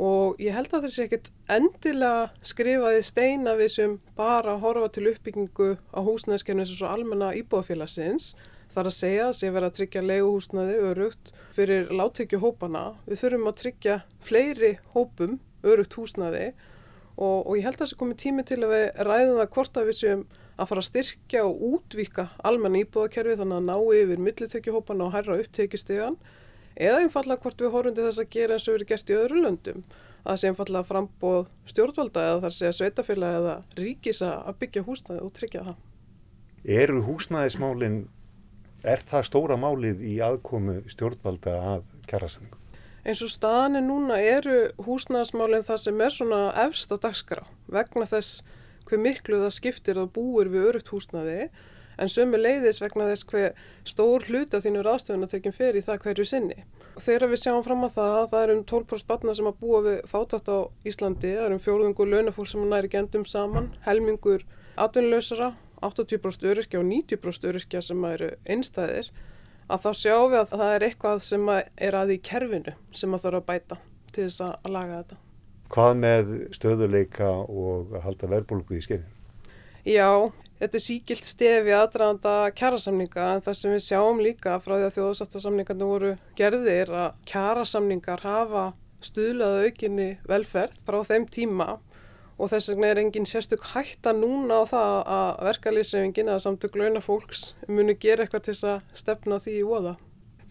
Og 0.02 0.39
ég 0.42 0.56
held 0.56 0.74
að 0.74 0.88
þessi 0.88 1.04
ekkert 1.04 1.30
endilega 1.54 2.32
skrifaði 2.42 3.04
steina 3.06 3.54
við 3.60 3.70
sem 3.76 3.94
bara 4.18 4.58
horfa 4.63 4.89
til 4.96 5.06
uppbyggingu 5.12 5.70
á 5.94 6.00
húsnæðiskerfni 6.02 6.66
eins 6.66 6.82
og 6.82 6.89
almenna 6.89 7.30
íbúðafélagsins 7.38 8.32
þar 8.74 8.89
að 8.89 8.98
segja 8.98 9.28
að 9.28 9.36
sé 9.38 9.52
verið 9.54 9.70
að 9.70 9.78
tryggja 9.78 10.06
leiguhúsnæði 10.08 10.78
örugt 10.89 11.34
fyrir 11.54 11.94
láttekju 11.94 12.42
hópana. 12.42 12.86
Við 13.06 13.22
þurfum 13.22 13.50
að 13.52 13.60
tryggja 13.62 14.00
fleiri 14.26 14.72
hópum 14.96 15.38
örugt 15.62 15.94
húsnæði. 16.00 16.48
og, 16.50 16.73
og 17.17 17.52
ég 17.58 17.67
held 17.67 17.78
að 17.78 17.84
þessi 17.86 17.99
komið 17.99 18.21
tími 18.23 18.45
til 18.47 18.62
að 18.63 18.73
við 18.73 18.86
ræðum 19.08 19.41
það 19.41 19.52
hvort 19.58 19.78
að 19.78 19.89
við 19.89 19.99
séum 19.99 20.23
að 20.54 20.69
fara 20.69 20.82
að 20.84 20.88
styrkja 20.89 21.43
og 21.47 21.62
útvíka 21.69 22.26
almenna 22.45 22.82
íbúðakerfi 22.84 23.38
þannig 23.41 23.60
að 23.60 23.67
ná 23.67 23.76
yfir 23.99 24.23
millitekjuhópana 24.28 25.08
og 25.08 25.13
hærra 25.13 25.38
upptekistegan 25.41 26.17
eða 26.73 27.04
einfallega 27.04 27.41
hvort 27.41 27.62
við 27.62 27.73
horfum 27.73 27.97
til 27.97 28.08
þess 28.08 28.23
að 28.23 28.34
gera 28.34 28.58
eins 28.58 28.67
og 28.67 28.78
verið 28.78 28.91
gert 28.93 29.13
í 29.13 29.17
öðru 29.17 29.43
löndum 29.45 29.86
að 30.23 30.39
sé 30.39 30.49
einfallega 30.49 30.88
frambóð 30.88 31.49
stjórnvalda 31.69 32.26
eða 32.30 32.41
þar 32.45 32.56
sé 32.58 32.69
að 32.69 32.78
sveitafélag 32.80 33.38
eða 33.39 33.56
ríkis 33.80 34.23
að 34.26 34.58
byggja 34.62 34.86
húsnæði 34.88 35.23
og 35.26 35.34
tryggja 35.36 35.65
það. 35.67 35.80
Eru 36.63 37.04
húsnæðismálinn, 37.10 38.02
er 38.88 39.04
það 39.10 39.30
stóra 39.30 39.60
málið 39.60 40.04
í 40.08 40.17
aðkomu 40.23 40.80
stjórnvalda 40.91 41.58
að 41.73 41.88
kjærasamningum? 42.08 42.62
Eins 43.04 43.20
og 43.20 43.32
staðanir 43.34 43.84
núna 43.84 44.16
eru 44.24 44.58
húsnæðismálinn 44.86 45.66
það 45.68 45.80
sem 45.84 46.02
er 46.06 46.13
svona 46.16 46.42
efst 46.63 46.92
á 46.94 46.98
dagskrá 47.04 47.44
vegna 47.68 48.08
þess 48.08 48.44
hver 48.88 49.02
miklu 49.04 49.42
það 49.42 49.56
skiptir 49.58 50.00
að 50.00 50.13
búir 50.16 50.52
við 50.54 50.70
örugt 50.70 50.92
húsnæði 50.94 51.50
en 52.00 52.12
sömu 52.12 52.39
leiðis 52.39 52.80
vegna 52.82 53.10
þess 53.10 53.28
hver 53.30 53.60
stór 53.88 54.24
hlut 54.30 54.56
af 54.56 54.63
þínu 54.66 54.86
ráðstöfun 54.86 55.28
að 55.28 55.34
tekjum 55.36 55.56
fyrir 55.58 55.86
það 55.86 56.00
hverju 56.06 56.26
sinni. 56.30 56.63
Og 56.96 57.04
þegar 57.06 57.32
við 57.34 57.42
sjáum 57.44 57.66
fram 57.66 57.84
að 57.86 57.98
það, 57.98 58.18
það 58.32 58.46
er 58.46 58.54
um 58.54 58.63
12% 58.72 59.10
batna 59.12 59.36
sem 59.38 59.50
að 59.50 59.60
búa 59.62 59.84
við 59.86 60.00
fátátt 60.10 60.50
á 60.50 60.58
Íslandi, 60.88 61.36
það 61.36 61.48
er 61.50 61.58
um 61.58 61.62
fjórðungur 61.68 62.10
launafólk 62.10 62.50
sem 62.50 62.66
næri 62.70 62.92
gendum 62.94 63.28
saman, 63.30 63.70
helmingur 63.86 64.48
atvinnlausara, 64.80 65.54
80% 65.84 66.50
öryrkja 66.50 66.80
og 66.80 66.88
90% 66.89 67.50
öryrkja 67.52 67.84
sem 67.84 68.06
eru 68.10 68.32
einstæðir, 68.48 69.12
að 69.67 69.84
þá 69.86 69.89
sjáum 70.02 70.30
við 70.32 70.39
að 70.41 70.54
það 70.54 70.76
er 70.76 70.88
eitthvað 70.89 71.26
sem 71.28 71.52
er 71.54 71.97
að 71.99 72.15
í 72.15 72.19
kerfinu 72.30 72.76
sem 72.91 73.15
að 73.15 73.26
þarf 73.28 73.41
að 73.41 73.49
bæta 73.52 73.80
til 74.13 74.28
þess 74.28 74.45
að 74.45 74.71
laga 74.76 75.02
þetta. 75.02 75.19
Hvað 75.73 75.99
með 76.04 76.32
stöðuleika 76.54 77.34
og 77.49 77.93
að 77.97 78.08
halda 78.08 78.32
verðbólgu 78.36 78.78
í 78.78 78.84
skefinu? 78.86 79.10
Já, 79.84 80.32
Þetta 80.63 80.78
er 80.78 80.84
síkilt 80.84 81.26
stefi 81.28 81.71
aðdraðanda 81.76 82.34
kjærasamninga 82.56 83.23
en 83.34 83.41
það 83.43 83.56
sem 83.60 83.71
við 83.73 83.82
sjáum 83.84 84.19
líka 84.23 84.54
frá 84.63 84.78
því 84.78 84.86
að 84.86 84.93
þjóðsáttarsamningarnir 84.95 85.89
voru 85.89 86.12
gerðir 86.39 86.91
að 86.95 87.17
kjærasamningar 87.28 88.23
hafa 88.23 88.62
stuðlaðu 89.04 89.65
aukinni 89.67 90.06
velferð 90.30 90.78
frá 90.88 91.02
þeim 91.10 91.26
tíma 91.36 91.67
og 92.43 92.49
þess 92.51 92.73
vegna 92.73 92.89
er 92.91 92.99
engin 92.99 93.27
sérstök 93.27 93.63
hætta 93.71 94.12
núna 94.17 94.60
á 94.60 94.63
það 94.67 94.95
að 95.15 95.29
verkalýsefingin 95.47 96.32
eða 96.34 96.41
samtök 96.43 96.75
launafólks 96.75 97.43
muni 97.71 97.95
gera 97.95 98.25
eitthvað 98.25 98.49
til 98.49 98.56
að 98.67 98.89
stefna 98.99 99.39
því 99.39 99.53
í 99.62 99.67
voða. 99.67 99.93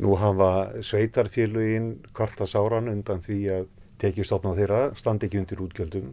Nú 0.00 0.14
hafa 0.16 0.48
sveitarfélugin 0.80 1.90
kvarta 2.16 2.48
sáran 2.48 2.88
undan 2.88 3.20
því 3.22 3.40
að 3.58 3.66
tekjustofna 4.00 4.54
þeirra 4.56 4.80
standi 4.98 5.28
ekki 5.28 5.42
undir 5.42 5.60
útgjöldum. 5.66 6.08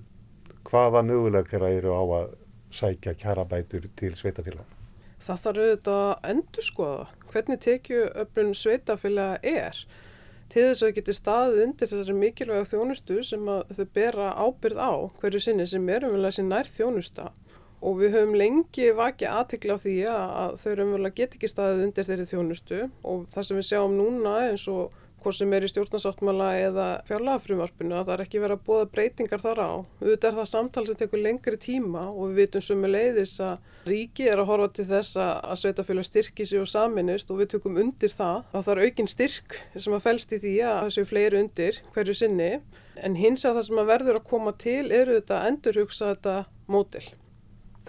Hvaða 0.68 1.06
mögulegar 1.08 1.66
eru 1.70 1.96
á 1.96 2.04
að 2.20 2.36
sækja 2.76 3.16
kjarabætur 3.24 3.88
til 3.98 4.12
sveitafélag? 4.20 4.68
Það 5.24 5.42
þarf 5.46 5.64
auðvitað 5.64 6.04
að 6.04 6.30
endur 6.34 6.68
skoða 6.68 7.08
hvernig 7.32 7.64
tekju 7.64 8.04
öflun 8.20 8.54
sveitafélag 8.56 9.48
er 9.48 9.80
til 10.50 10.66
þess 10.68 10.82
að 10.82 10.88
það 10.88 10.96
geti 11.00 11.16
staðið 11.18 11.62
undir 11.66 11.92
þessari 11.92 12.18
mikilvæga 12.24 12.70
þjónustu 12.72 13.20
sem 13.26 13.52
þau 13.78 13.86
bera 13.94 14.32
ábyrð 14.38 14.82
á 14.82 14.92
hverju 15.22 15.44
sinni 15.46 15.68
sem 15.70 15.94
er 15.94 16.08
umvel 16.08 16.26
að 16.26 16.36
sé 16.38 16.46
nær 16.48 16.72
þjónusta 16.74 17.30
og 17.80 18.00
við 18.02 18.16
höfum 18.18 18.36
lengi 18.40 18.90
vakið 18.96 19.34
aðtikla 19.34 19.78
á 19.80 19.84
því 19.84 19.96
að 20.12 20.56
þau 20.60 20.72
umvel 20.86 21.06
að 21.08 21.16
geti 21.20 21.40
ekki 21.40 21.50
staðið 21.52 21.84
undir 21.86 22.08
þeirri 22.10 22.26
þjónustu. 22.28 22.80
Og 23.08 23.28
það 23.32 23.48
sem 23.48 23.60
við 23.60 23.68
sjáum 23.70 23.96
núna 23.96 24.34
eins 24.50 24.66
og 24.72 24.98
hvort 25.24 25.38
sem 25.38 25.54
er 25.54 25.66
í 25.66 25.70
stjórnarsáttmála 25.72 26.48
eða 26.64 26.88
fjárlagafrumvarpinu 27.08 27.96
að 27.98 28.08
það 28.08 28.14
er 28.16 28.24
ekki 28.24 28.42
verið 28.44 28.58
að 28.58 28.66
bóða 28.70 28.88
breytingar 28.94 29.44
þar 29.44 29.62
á. 29.62 29.72
Auðvitað 30.02 30.28
er 30.30 30.38
það 30.40 30.50
samtal 30.52 30.84
sem 30.88 31.00
tekur 31.00 31.24
lengri 31.24 31.60
tíma 31.62 32.06
og 32.10 32.32
við 32.32 32.40
vitum 32.40 32.66
sumu 32.66 32.90
leiðis 32.90 33.36
að 33.44 33.86
ríki 33.90 34.28
er 34.32 34.42
að 34.42 34.50
horfa 34.52 34.70
til 34.80 34.88
þess 34.90 35.20
að 35.22 35.56
sveitafélag 35.62 36.10
styrki 36.10 36.48
sig 36.50 36.64
og 36.64 36.70
saminist 36.72 37.32
og 37.32 37.42
við 37.42 37.54
tökum 37.56 37.80
undir 37.84 38.14
það. 38.16 38.44
Það 38.54 38.68
þarf 38.70 38.90
aukinn 38.90 39.14
styrk 39.14 39.58
sem 39.76 39.96
að 39.96 40.06
fælst 40.10 40.36
í 40.36 40.42
því 40.44 40.56
að 40.66 40.82
það 40.82 40.92
séu 40.98 41.10
fleiri 41.14 41.42
undir 41.44 41.82
hverju 41.96 42.18
sinni 42.20 42.52
en 43.00 43.16
hins 43.20 43.46
að 43.48 43.60
það 43.60 43.70
sem 43.70 43.82
að 43.84 43.94
verður 43.94 44.20
að 44.20 44.30
koma 44.34 44.56
til 44.60 44.86
eru 44.92 45.20
þetta 45.20 45.40
að 45.40 45.50
endurhugsa 45.54 46.14
þetta 46.14 46.36
mótil. 46.70 47.06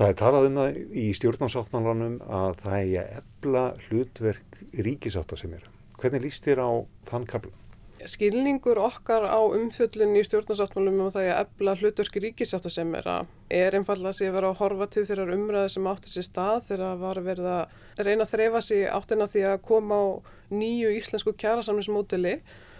Það 0.01 0.12
er 0.12 0.16
talað 0.16 0.47
um 0.49 0.61
það 0.61 0.79
í 0.97 1.09
stjórnarsáttmálanum 1.19 2.14
að 2.25 2.55
það 2.62 2.79
er 2.79 3.03
að 3.03 3.19
ebla 3.21 3.66
hlutverk 3.88 4.62
ríkisáttasemjara 4.87 5.80
Hvernig 6.01 6.23
líst 6.25 6.47
þér 6.47 6.63
á 6.65 6.71
þann 7.11 7.27
kapla? 7.29 7.53
Skilningur 8.09 8.79
okkar 8.81 9.27
á 9.29 9.37
umfjöllun 9.45 10.15
í 10.17 10.23
stjórnarsáttmálum 10.25 11.03
um 11.05 11.11
það 11.13 11.27
að 11.29 11.41
ebla 11.43 11.75
hlutverki 11.77 12.23
ríkisáta 12.25 12.71
sem 12.73 12.95
er 12.97 13.09
að 13.13 13.27
er 13.53 13.77
einfallega 13.77 14.09
að 14.09 14.17
sé 14.17 14.29
að 14.31 14.37
vera 14.39 14.53
að 14.53 14.61
horfa 14.63 14.87
til 14.95 15.05
þeirrar 15.11 15.33
umræði 15.35 15.73
sem 15.75 15.89
átti 15.91 16.13
sér 16.15 16.25
stað 16.25 16.63
þegar 16.71 16.85
að 16.87 17.03
var 17.05 17.21
verið 17.27 17.49
að 17.53 18.07
reyna 18.07 18.25
að 18.25 18.33
þreyfa 18.33 18.63
sér 18.65 18.95
áttina 18.97 19.27
því 19.29 19.43
að 19.51 19.59
koma 19.69 19.99
á 20.01 20.07
nýju 20.63 20.93
íslensku 20.97 21.35
kjærasamnismódili 21.43 22.35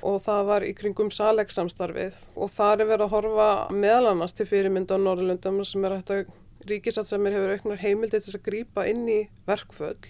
og 0.09 0.17
það 0.25 0.49
var 0.49 0.65
í 0.65 0.73
kringum 0.79 1.11
salegsamstarfið 1.13 2.23
og 2.41 2.55
þar 2.55 2.87
er 2.87 2.91
verið 2.95 3.05
að 3.05 3.13
horfa 3.19 3.51
meðal 3.77 4.15
annars 4.15 4.33
til 4.39 4.49
fyrirmynda 4.49 4.97
á 4.97 5.05
Norrlundum 5.05 5.61
sem 5.69 5.85
er 5.85 5.99
að 5.99 6.25
ríkisáta 6.65 7.13
sem 7.13 7.29
er 7.29 7.37
hefur 7.37 7.53
auknar 7.59 7.85
heimildi 7.85 8.23
til 8.25 8.39
að 8.39 8.47
grípa 8.49 8.89
inn 8.89 9.05
í 9.09 9.21
verkföll 9.49 10.01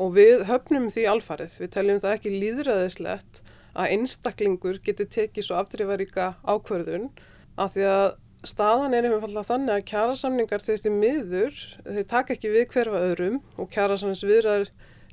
og 0.00 0.14
við 0.16 0.44
höfnum 0.48 0.88
því 0.92 1.06
alfarið, 1.12 1.58
við 1.60 1.72
teljum 1.76 2.00
það 2.02 2.16
ekki 2.16 2.34
líðræðislegt 2.36 3.42
að 3.72 3.94
einstaklingur 3.96 4.80
geti 4.84 5.06
tekið 5.08 5.46
svo 5.46 5.58
afdrifaríka 5.60 6.34
ákverðun 6.44 7.08
af 7.60 7.74
því 7.74 7.86
að 7.88 8.06
staðan 8.48 8.96
er 8.96 9.06
einfallega 9.06 9.46
þannig 9.46 9.74
að 9.76 9.84
kjærasamningar 9.92 10.64
þeir 10.64 10.80
til 10.82 10.94
miður, 10.96 11.60
þeir 11.86 12.08
taka 12.10 12.34
ekki 12.34 12.52
við 12.52 12.66
hverfa 12.72 13.02
öðrum 13.10 13.38
og 13.56 13.70
kjærasamningsviðrar 13.74 14.70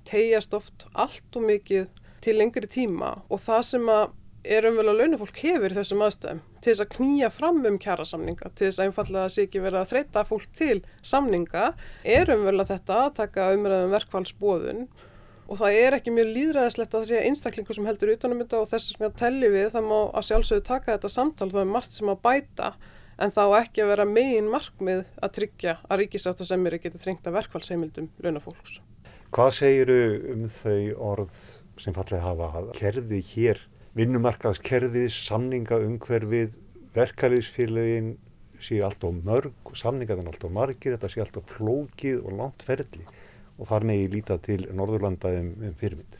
tegjast 0.09 0.55
oft 0.57 0.87
allt 0.93 1.37
og 1.37 1.45
mikið 1.45 1.89
til 2.23 2.35
lengri 2.39 2.69
tíma. 2.71 3.19
Og 3.29 3.41
það 3.43 3.61
sem 3.69 3.91
að 3.93 4.15
er 4.43 4.67
umvel 4.69 4.87
að 4.87 5.01
launafólk 5.01 5.41
hefur 5.43 5.75
þessum 5.75 6.03
aðstæðum 6.05 6.41
til 6.59 6.71
þess 6.71 6.83
að 6.85 6.91
knýja 6.95 7.29
fram 7.33 7.59
um 7.67 7.77
kjærasamninga 7.81 8.51
til 8.53 8.69
þess 8.69 8.79
að 8.79 8.89
einfallega 8.89 9.25
að 9.25 9.33
sé 9.35 9.45
ekki 9.47 9.63
verið 9.63 9.81
að 9.81 9.91
þreita 9.91 10.25
fólk 10.29 10.49
til 10.59 10.77
samninga 11.11 11.65
er 12.17 12.33
umvel 12.35 12.55
að 12.55 12.71
þetta 12.73 12.99
að 13.05 13.15
taka 13.19 13.49
umræðum 13.57 13.95
verkfallsbóðun 13.97 14.85
og 15.49 15.57
það 15.57 15.79
er 15.81 15.97
ekki 15.97 16.13
mjög 16.13 16.31
líðræðislegt 16.35 16.93
að 16.93 17.03
það 17.03 17.09
sé 17.09 17.25
einstaklingu 17.25 17.75
sem 17.75 17.89
heldur 17.89 18.13
utanum 18.13 18.43
þetta 18.43 18.61
og 18.61 18.69
þess 18.69 19.01
að 19.01 19.17
telli 19.19 19.49
við 19.51 19.71
það 19.73 19.89
má 19.89 19.99
að 20.05 20.27
sjálfsögðu 20.29 20.65
taka 20.69 20.95
þetta 20.95 21.13
samtal 21.13 21.49
það 21.49 21.63
er 21.63 21.71
margt 21.73 21.97
sem 21.97 22.11
að 22.11 22.21
bæta 22.27 22.73
en 23.19 23.33
þá 23.35 23.41
ekki 23.59 23.83
að 23.83 23.91
vera 23.91 24.05
megin 24.07 24.51
markmið 24.51 25.01
að 25.19 25.33
tryggja 25.35 25.75
að 25.87 26.03
ríkisáttasemiri 26.03 26.79
geti 26.83 27.01
þrengt 27.01 27.27
að 27.27 27.39
verkfallsheimildum 27.39 28.07
launafólks. 28.23 28.79
Hvað 29.35 29.51
segiru 29.57 29.99
um 30.33 30.45
þau 30.49 30.79
orð 31.11 31.41
sem 31.79 31.95
fallið 31.95 32.23
hafa 32.23 32.49
að 32.59 32.71
kerfi 32.79 33.19
hér, 33.33 33.61
vinnumarkaðskerfið, 33.99 35.09
samninga 35.11 35.79
umhverfið, 35.83 36.55
verkefliðsfélagin 36.95 38.13
séu 38.63 38.83
allt 38.87 39.03
á 39.03 39.09
mörg, 39.11 39.73
samningaðan 39.75 40.29
allt 40.31 40.45
á 40.47 40.49
margir, 40.51 40.95
þetta 40.95 41.11
séu 41.11 41.23
allt 41.25 41.39
á 41.39 41.43
flókið 41.51 42.23
og 42.23 42.37
langt 42.39 42.63
ferli 42.67 43.03
og 43.59 43.67
þar 43.67 43.85
megi 43.89 44.07
líta 44.13 44.39
til 44.43 44.61
Norðurlanda 44.71 45.33
um, 45.41 45.51
um 45.67 45.75
fyrirmynd. 45.79 46.15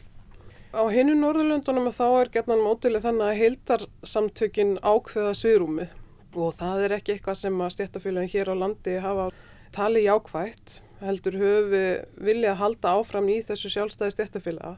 Á 0.75 0.83
hinnu 0.91 1.15
Norðurlöndunum 1.17 1.87
þá 1.95 2.05
er 2.19 2.31
gerðan 2.33 2.61
mótileg 2.61 3.03
þannig 3.05 3.25
að 3.25 3.39
heildarsamtökin 3.39 4.75
ákveða 4.83 5.31
sviðrúmið 5.39 5.95
og 6.37 6.53
það 6.59 6.83
er 6.85 6.95
ekki 6.99 7.15
eitthvað 7.15 7.39
sem 7.39 7.63
að 7.63 7.73
stjættafélagin 7.77 8.33
hér 8.35 8.51
á 8.53 8.55
landi 8.59 8.99
hafa 9.01 9.29
talið 9.73 10.05
jákvægt 10.05 10.75
heldur 11.01 11.39
höfu 11.39 11.81
vilja 12.27 12.53
að 12.53 12.61
halda 12.61 12.93
áfram 12.99 13.31
í 13.31 13.39
þessu 13.47 13.71
sjálfstæði 13.73 14.15
stjættafélaga 14.17 14.75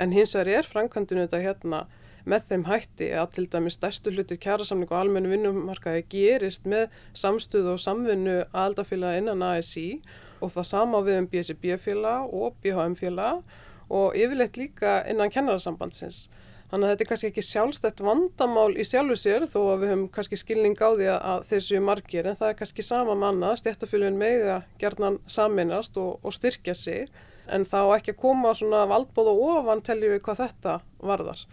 en 0.00 0.14
hins 0.16 0.34
vegar 0.34 0.62
er 0.62 0.70
framkvæmdunu 0.72 1.26
þetta 1.26 1.42
hérna 1.44 1.84
með 2.28 2.48
þeim 2.50 2.64
hætti 2.68 3.08
að 3.16 3.30
til 3.36 3.46
dæmi 3.52 3.72
stærstu 3.72 4.12
hluti 4.12 4.36
kjærasamning 4.40 4.90
og 4.92 4.98
almennu 5.00 5.32
vinnumarkaði 5.32 6.04
gerist 6.12 6.66
með 6.68 6.88
samstuð 7.16 7.72
og 7.74 7.80
samvinnu 7.82 8.40
aðaldafélaga 8.52 9.22
innan 9.22 9.46
ASI 9.46 9.86
og 10.42 10.52
það 10.54 10.68
sama 10.70 11.00
við 11.06 11.22
um 11.22 11.30
BSB-félag 11.32 12.34
og 12.34 12.58
BHM-félag 12.62 13.56
og 13.88 14.18
yfirleitt 14.18 14.60
líka 14.60 15.00
innan 15.08 15.32
kennarasambandsins. 15.32 16.26
Þannig 16.68 16.84
að 16.84 16.90
þetta 16.92 17.04
er 17.04 17.08
kannski 17.08 17.28
ekki 17.30 17.44
sjálfstætt 17.48 18.00
vandamál 18.04 18.74
í 18.76 18.84
sjálfu 18.84 19.14
sér 19.16 19.46
þó 19.48 19.60
að 19.62 19.78
við 19.80 19.92
höfum 19.94 20.02
kannski 20.12 20.36
skilning 20.36 20.76
á 20.76 20.88
því 20.92 21.06
að 21.14 21.46
þeir 21.48 21.62
séu 21.64 21.80
margir 21.80 22.28
en 22.28 22.36
það 22.36 22.50
er 22.50 22.58
kannski 22.58 22.84
sama 22.84 23.14
manna, 23.16 23.54
stjættafélagin 23.56 24.20
mega 24.20 24.58
gerðnan 24.82 25.16
saminast 25.24 25.96
og, 25.96 26.18
og 26.20 26.36
styrkja 26.36 26.76
sig 26.76 27.08
en 27.48 27.64
þá 27.64 27.80
ekki 27.96 28.12
að 28.12 28.20
koma 28.20 28.52
svona 28.52 28.82
valdbóð 28.90 29.32
og 29.32 29.40
ofan 29.54 29.80
teljum 29.86 30.12
við 30.12 30.22
hvað 30.26 30.42
þetta 30.42 30.76
varðar. 31.00 31.46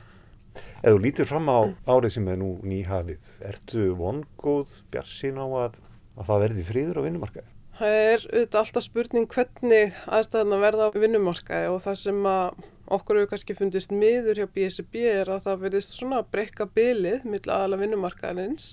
Ef 0.56 0.94
þú 0.94 1.02
lítir 1.02 1.28
fram 1.30 1.50
á 1.50 1.60
árið 1.90 2.16
sem 2.16 2.30
er 2.30 2.40
nú 2.42 2.52
nýhafið, 2.66 3.26
ertu 3.50 3.90
vongóð 4.00 4.80
bjarsín 4.94 5.40
á 5.42 5.46
að, 5.46 5.78
að 6.16 6.30
það 6.30 6.42
verði 6.46 6.66
fríður 6.70 7.00
á 7.02 7.06
vinnumarkaði? 7.08 7.52
Það 7.76 7.98
er 8.00 8.22
auðvitað 8.30 8.60
alltaf 8.62 8.86
spurning 8.86 9.26
hvernig 9.34 9.98
aðstæðan 10.08 10.56
að 10.56 10.62
verða 10.64 10.86
á 10.88 10.90
vinnumarkaði 10.96 11.72
og 11.74 11.82
það 11.84 11.98
sem 12.00 12.28
okkur 12.96 13.20
hefur 13.20 13.32
kannski 13.34 13.56
fundist 13.58 13.92
miður 13.92 14.40
hjá 14.40 14.48
BSB 14.56 15.02
er 15.12 15.32
að 15.34 15.42
það 15.48 15.66
verðist 15.66 15.98
svona 15.98 16.22
að 16.22 16.30
breyka 16.36 16.70
bylið 16.78 17.26
mill 17.28 17.44
aðala 17.50 17.82
vinnumarkaðinins 17.82 18.70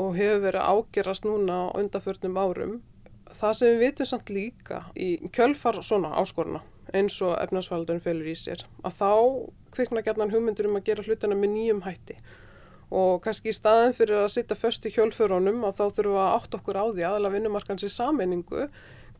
og 0.00 0.16
hefur 0.16 0.42
verið 0.48 0.66
ágerast 0.66 1.28
núna 1.28 1.60
á 1.70 1.76
undarförnum 1.78 2.40
árum. 2.40 2.74
Það 3.30 3.56
sem 3.60 3.70
við 3.70 3.84
vitum 3.84 4.10
samt 4.10 4.34
líka 4.34 4.82
í 4.98 5.10
kjölfar 5.30 5.78
svona 5.86 6.16
áskoruna 6.18 6.64
eins 6.96 7.16
og 7.24 7.36
efnarsfaldun 7.40 8.02
felur 8.04 8.28
í 8.30 8.36
sér 8.38 8.64
að 8.84 8.96
þá 9.00 9.10
kvikna 9.74 10.04
gætnan 10.06 10.32
hugmyndur 10.34 10.68
um 10.68 10.78
að 10.80 10.86
gera 10.90 11.04
hlutina 11.06 11.38
með 11.38 11.52
nýjum 11.54 11.82
hætti. 11.86 12.16
Og 12.90 13.20
kannski 13.22 13.52
í 13.52 13.54
staðin 13.54 13.94
fyrir 13.94 14.24
að 14.24 14.32
sitta 14.34 14.58
först 14.58 14.86
í 14.88 14.94
hjólfurunum 14.94 15.62
og 15.66 15.76
þá 15.76 15.84
þurfum 15.94 16.16
við 16.16 16.22
að 16.24 16.32
átt 16.38 16.56
okkur 16.58 16.80
á 16.82 16.84
því 16.90 17.04
aðalega 17.06 17.34
vinnumarkans 17.36 17.86
í 17.86 17.92
sameiningu 17.94 18.66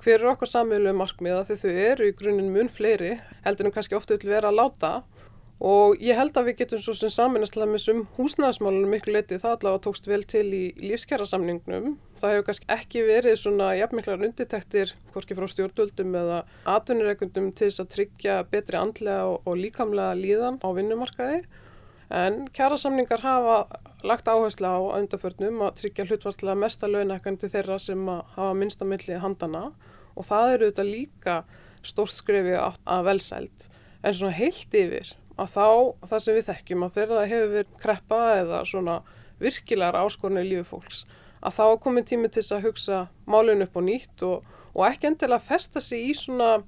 hver 0.00 0.22
er 0.22 0.30
okkar 0.32 0.48
sameilu 0.48 0.92
markmiða 0.96 1.44
því 1.46 1.56
þau 1.60 1.70
eru 1.84 2.08
í 2.08 2.16
grunninn 2.16 2.52
mun 2.54 2.70
fleiri 2.72 3.18
heldur 3.44 3.68
en 3.68 3.74
kannski 3.74 3.98
ofta 3.98 4.16
vil 4.16 4.32
vera 4.32 4.50
að 4.50 4.58
láta 4.58 4.92
og 5.60 6.00
ég 6.00 6.16
held 6.16 6.38
að 6.40 6.46
við 6.48 6.56
getum 6.62 6.80
svo 6.80 6.94
sem 6.96 7.10
saminastlega 7.12 7.68
með 7.68 7.82
sum 7.84 7.98
húsnæðismálunum 8.16 8.94
miklu 8.94 9.12
leiti 9.12 9.36
það 9.42 9.58
allavega 9.58 9.82
tókst 9.84 10.06
vel 10.08 10.22
til 10.24 10.46
í 10.56 10.62
lífskjærasamningnum 10.80 11.90
það 12.20 12.32
hefur 12.32 12.46
kannski 12.46 12.70
ekki 12.72 13.02
verið 13.04 13.36
svona 13.42 13.74
jafnmiklar 13.76 14.24
undirtektir 14.24 14.94
hvorki 15.12 15.36
frá 15.36 15.44
stjórnvöldum 15.52 16.16
eða 16.22 16.40
atvinnureikundum 16.78 17.52
til 17.52 17.68
þess 17.68 17.84
að 17.84 17.92
tryggja 17.96 18.38
betri 18.48 18.80
andlega 18.80 19.28
og, 19.28 19.44
og 19.44 19.60
líkamlega 19.60 20.16
líðan 20.16 20.58
á 20.64 20.68
vinnumarkaði. 20.80 21.42
En 22.10 22.42
kjærasamningar 22.56 23.20
hafa 23.22 23.60
lagt 24.02 24.32
áherslu 24.32 24.66
á 24.66 24.80
undarförnum 24.96 25.60
að 25.68 25.76
tryggja 25.84 26.08
hlutvarslega 26.08 26.56
mesta 26.58 26.88
launækkan 26.88 27.36
til 27.38 27.52
þeirra 27.52 27.76
sem 27.78 28.08
hafa 28.08 28.50
minnstamilli 28.56 29.20
handana 29.20 29.68
og 30.16 30.26
það 30.26 30.56
eru 30.56 30.72
þetta 30.72 30.88
líka 30.88 31.40
stórt 31.84 32.16
skrefi 32.16 32.56
að 32.56 33.06
velsælt. 33.12 33.68
En 34.00 34.16
svona 34.16 34.34
heilt 34.40 34.74
yfir 34.74 35.12
að 35.40 35.54
þá 35.54 35.66
það 36.10 36.22
sem 36.24 36.36
við 36.36 36.48
þekkjum 36.50 36.84
að 36.86 36.98
þeirra 36.98 37.24
hefur 37.30 37.54
verið 37.54 37.80
kreppa 37.82 38.20
eða 38.40 38.60
svona 38.68 39.00
virkilegar 39.40 39.98
áskorinu 40.02 40.44
í 40.44 40.50
lífi 40.50 40.68
fólks 40.68 41.04
að 41.40 41.56
þá 41.56 41.64
komin 41.84 42.06
tími 42.08 42.28
til 42.32 42.44
að 42.44 42.66
hugsa 42.68 43.00
málun 43.30 43.64
upp 43.64 43.78
og 43.80 43.86
nýtt 43.86 44.24
og, 44.26 44.44
og 44.74 44.84
ekki 44.90 45.10
endilega 45.10 45.46
festa 45.46 45.80
sig 45.80 46.10
í 46.10 46.14
svona 46.16 46.60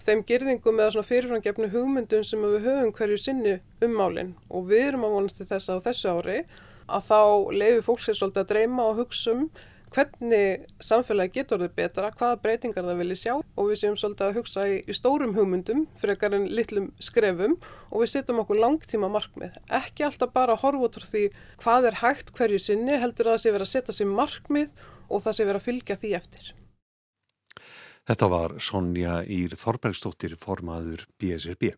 þeim 0.00 0.22
gerðingum 0.28 0.78
eða 0.80 0.94
svona 0.94 1.08
fyrirframgefnu 1.10 1.70
hugmyndum 1.74 2.24
sem 2.24 2.44
við 2.44 2.68
höfum 2.68 2.92
hverju 2.96 3.18
sinni 3.20 3.56
um 3.84 3.96
málinn 3.98 4.34
og 4.48 4.70
við 4.70 4.86
erum 4.92 5.08
að 5.08 5.16
vonast 5.16 5.40
til 5.40 5.48
þess 5.50 5.72
að 5.74 5.82
þessu 5.88 6.14
ári 6.14 6.38
að 6.90 7.10
þá 7.10 7.20
leiði 7.54 7.82
fólk 7.86 8.04
sér 8.04 8.18
svolítið 8.18 8.44
að 8.44 8.52
dreyma 8.54 8.86
og 8.86 9.02
hugsa 9.02 9.34
um 9.34 9.44
hvernig 9.94 10.66
samfélagi 10.82 11.40
getur 11.40 11.62
þau 11.64 11.72
betra, 11.76 12.10
hvaða 12.14 12.38
breytingar 12.44 12.86
það 12.86 13.00
vilja 13.02 13.18
sjá 13.20 13.32
og 13.40 13.70
við 13.70 13.80
séum 13.80 13.98
svolítið 13.98 14.28
að 14.28 14.38
hugsa 14.38 14.66
í, 14.70 14.76
í 14.86 14.96
stórum 14.96 15.34
hugmyndum 15.36 15.82
fyrir 16.00 16.14
ekkar 16.14 16.36
en 16.38 16.46
litlum 16.50 16.88
skrefum 17.02 17.58
og 17.90 18.04
við 18.04 18.12
setjum 18.14 18.40
okkur 18.44 18.62
langtíma 18.62 19.10
markmið. 19.12 19.58
Ekki 19.80 20.06
alltaf 20.06 20.32
bara 20.36 20.56
að 20.56 20.64
horfa 20.64 20.86
út 20.86 21.00
frá 21.00 21.10
því 21.10 21.26
hvað 21.64 21.90
er 21.90 22.00
hægt 22.04 22.32
hverju 22.38 22.62
sinni, 22.62 22.96
heldur 23.02 23.30
að 23.32 23.36
það 23.36 23.44
sé 23.44 23.54
verið 23.56 23.68
að 23.68 23.74
setja 23.74 23.98
sér 23.98 24.10
markmið 24.14 24.88
og 25.10 25.26
það 25.26 25.36
sé 25.36 25.46
verið 25.48 25.60
að 25.60 25.68
fylgja 25.68 26.00
því 26.00 26.16
eftir. 26.20 26.50
Þetta 28.10 28.26
var 28.32 28.56
Sonja 28.62 29.20
Ír 29.28 29.54
Þorbergstóttir 29.58 30.38
formaður 30.40 31.04
BSRB. 31.20 31.74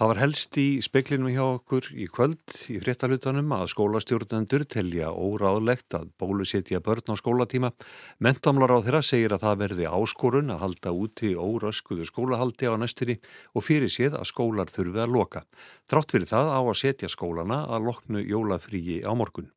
Það 0.00 0.08
var 0.08 0.18
helst 0.22 0.56
í 0.56 0.62
speklinum 0.80 1.28
hjá 1.28 1.42
okkur 1.44 1.90
í 1.92 2.06
kvöld 2.08 2.54
í 2.72 2.78
fréttalutanum 2.80 3.50
að 3.52 3.66
skólastjórnendur 3.74 4.62
telja 4.72 5.10
óráðlegt 5.12 5.92
að 5.98 6.06
bólusetja 6.16 6.80
börn 6.80 7.12
á 7.12 7.20
skólatíma. 7.20 7.68
Mentamlar 8.16 8.72
á 8.72 8.80
þeirra 8.80 9.02
segir 9.04 9.36
að 9.36 9.44
það 9.44 9.60
verði 9.66 9.90
áskorun 9.92 10.54
að 10.56 10.62
halda 10.64 10.94
úti 10.96 11.34
óröskuðu 11.36 12.08
skólahaldi 12.08 12.72
á 12.72 12.80
næstunni 12.80 13.18
og 13.52 13.68
fyrir 13.68 13.92
séð 13.92 14.16
að 14.16 14.30
skólar 14.32 14.72
þurfi 14.72 15.04
að 15.04 15.12
loka. 15.18 15.44
Trátt 15.84 16.16
fyrir 16.16 16.32
það 16.32 16.48
á 16.48 16.60
að 16.64 16.80
setja 16.80 17.12
skólana 17.12 17.66
að 17.68 17.90
loknu 17.92 18.24
jólafríi 18.24 19.02
á 19.04 19.12
morgun. 19.12 19.52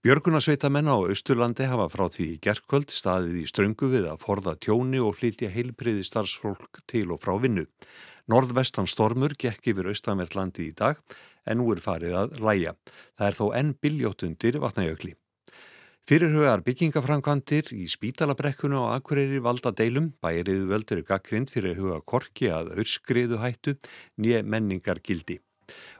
Björgunarsveita 0.00 0.72
menna 0.72 0.96
á 0.96 1.10
Östurlandi 1.12 1.68
hafa 1.68 1.90
frá 1.92 2.06
því 2.08 2.38
gerðkvöld 2.40 2.92
staðið 2.94 3.40
í 3.42 3.48
ströngu 3.50 3.88
við 3.92 4.04
að 4.06 4.20
forða 4.22 4.54
tjóni 4.62 5.00
og 5.02 5.16
flytja 5.18 5.50
heilbriði 5.52 6.06
starfsfólk 6.06 6.86
til 6.88 7.10
og 7.12 7.20
frá 7.20 7.34
vinnu. 7.42 7.66
Norðvestan 8.28 8.84
stormur 8.84 9.32
gekk 9.40 9.70
yfir 9.72 9.86
Östanvertlandi 9.88 10.66
í 10.68 10.74
dag 10.76 10.98
en 11.48 11.62
nú 11.62 11.70
er 11.72 11.80
farið 11.80 12.16
að 12.20 12.34
læja. 12.44 12.74
Það 13.16 13.30
er 13.30 13.36
þó 13.38 13.46
enn 13.56 13.72
biljóttundir 13.80 14.58
vatnajökli. 14.60 15.14
Fyrirhugar 16.08 16.62
byggingaframkvandir 16.64 17.72
í 17.76 17.86
spítalabrekkuna 17.88 18.78
og 18.80 18.92
akureyri 18.94 19.40
valda 19.44 19.72
deilum, 19.76 20.10
bæriðu 20.24 20.68
völdur 20.70 21.02
gaggrind 21.08 21.52
fyrir 21.52 21.74
að 21.74 21.82
huga 21.82 21.98
korki 22.12 22.48
að 22.52 22.70
örskriðu 22.80 23.40
hættu 23.42 23.74
nýja 24.16 24.40
menningar 24.44 25.00
gildi. 25.04 25.36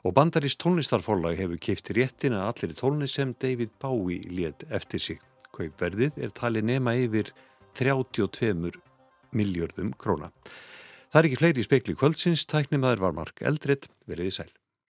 Og 0.05 0.17
bandarist 0.17 0.61
tónlistarforlag 0.61 1.37
hefur 1.37 1.61
keift 1.61 1.93
réttina 1.97 2.47
allir 2.49 2.73
tónlist 2.77 3.21
sem 3.21 3.35
David 3.37 3.73
Bowie 3.81 4.25
létt 4.33 4.65
eftir 4.73 5.01
sig. 5.01 5.21
Kaupverðið 5.53 6.21
er 6.25 6.33
tali 6.33 6.65
nema 6.65 6.97
yfir 6.97 7.33
32 7.77 8.73
miljörðum 9.37 9.93
króna. 9.97 10.33
Það 11.09 11.21
er 11.21 11.27
ekki 11.31 11.41
fleiri 11.41 11.63
í 11.63 11.65
spekli 11.65 11.95
kvöldsins, 11.97 12.45
tæknimaður 12.45 13.07
var 13.07 13.15
Mark 13.17 13.41
Eldred, 13.41 13.87
veriði 14.05 14.35
sæl. 14.41 14.51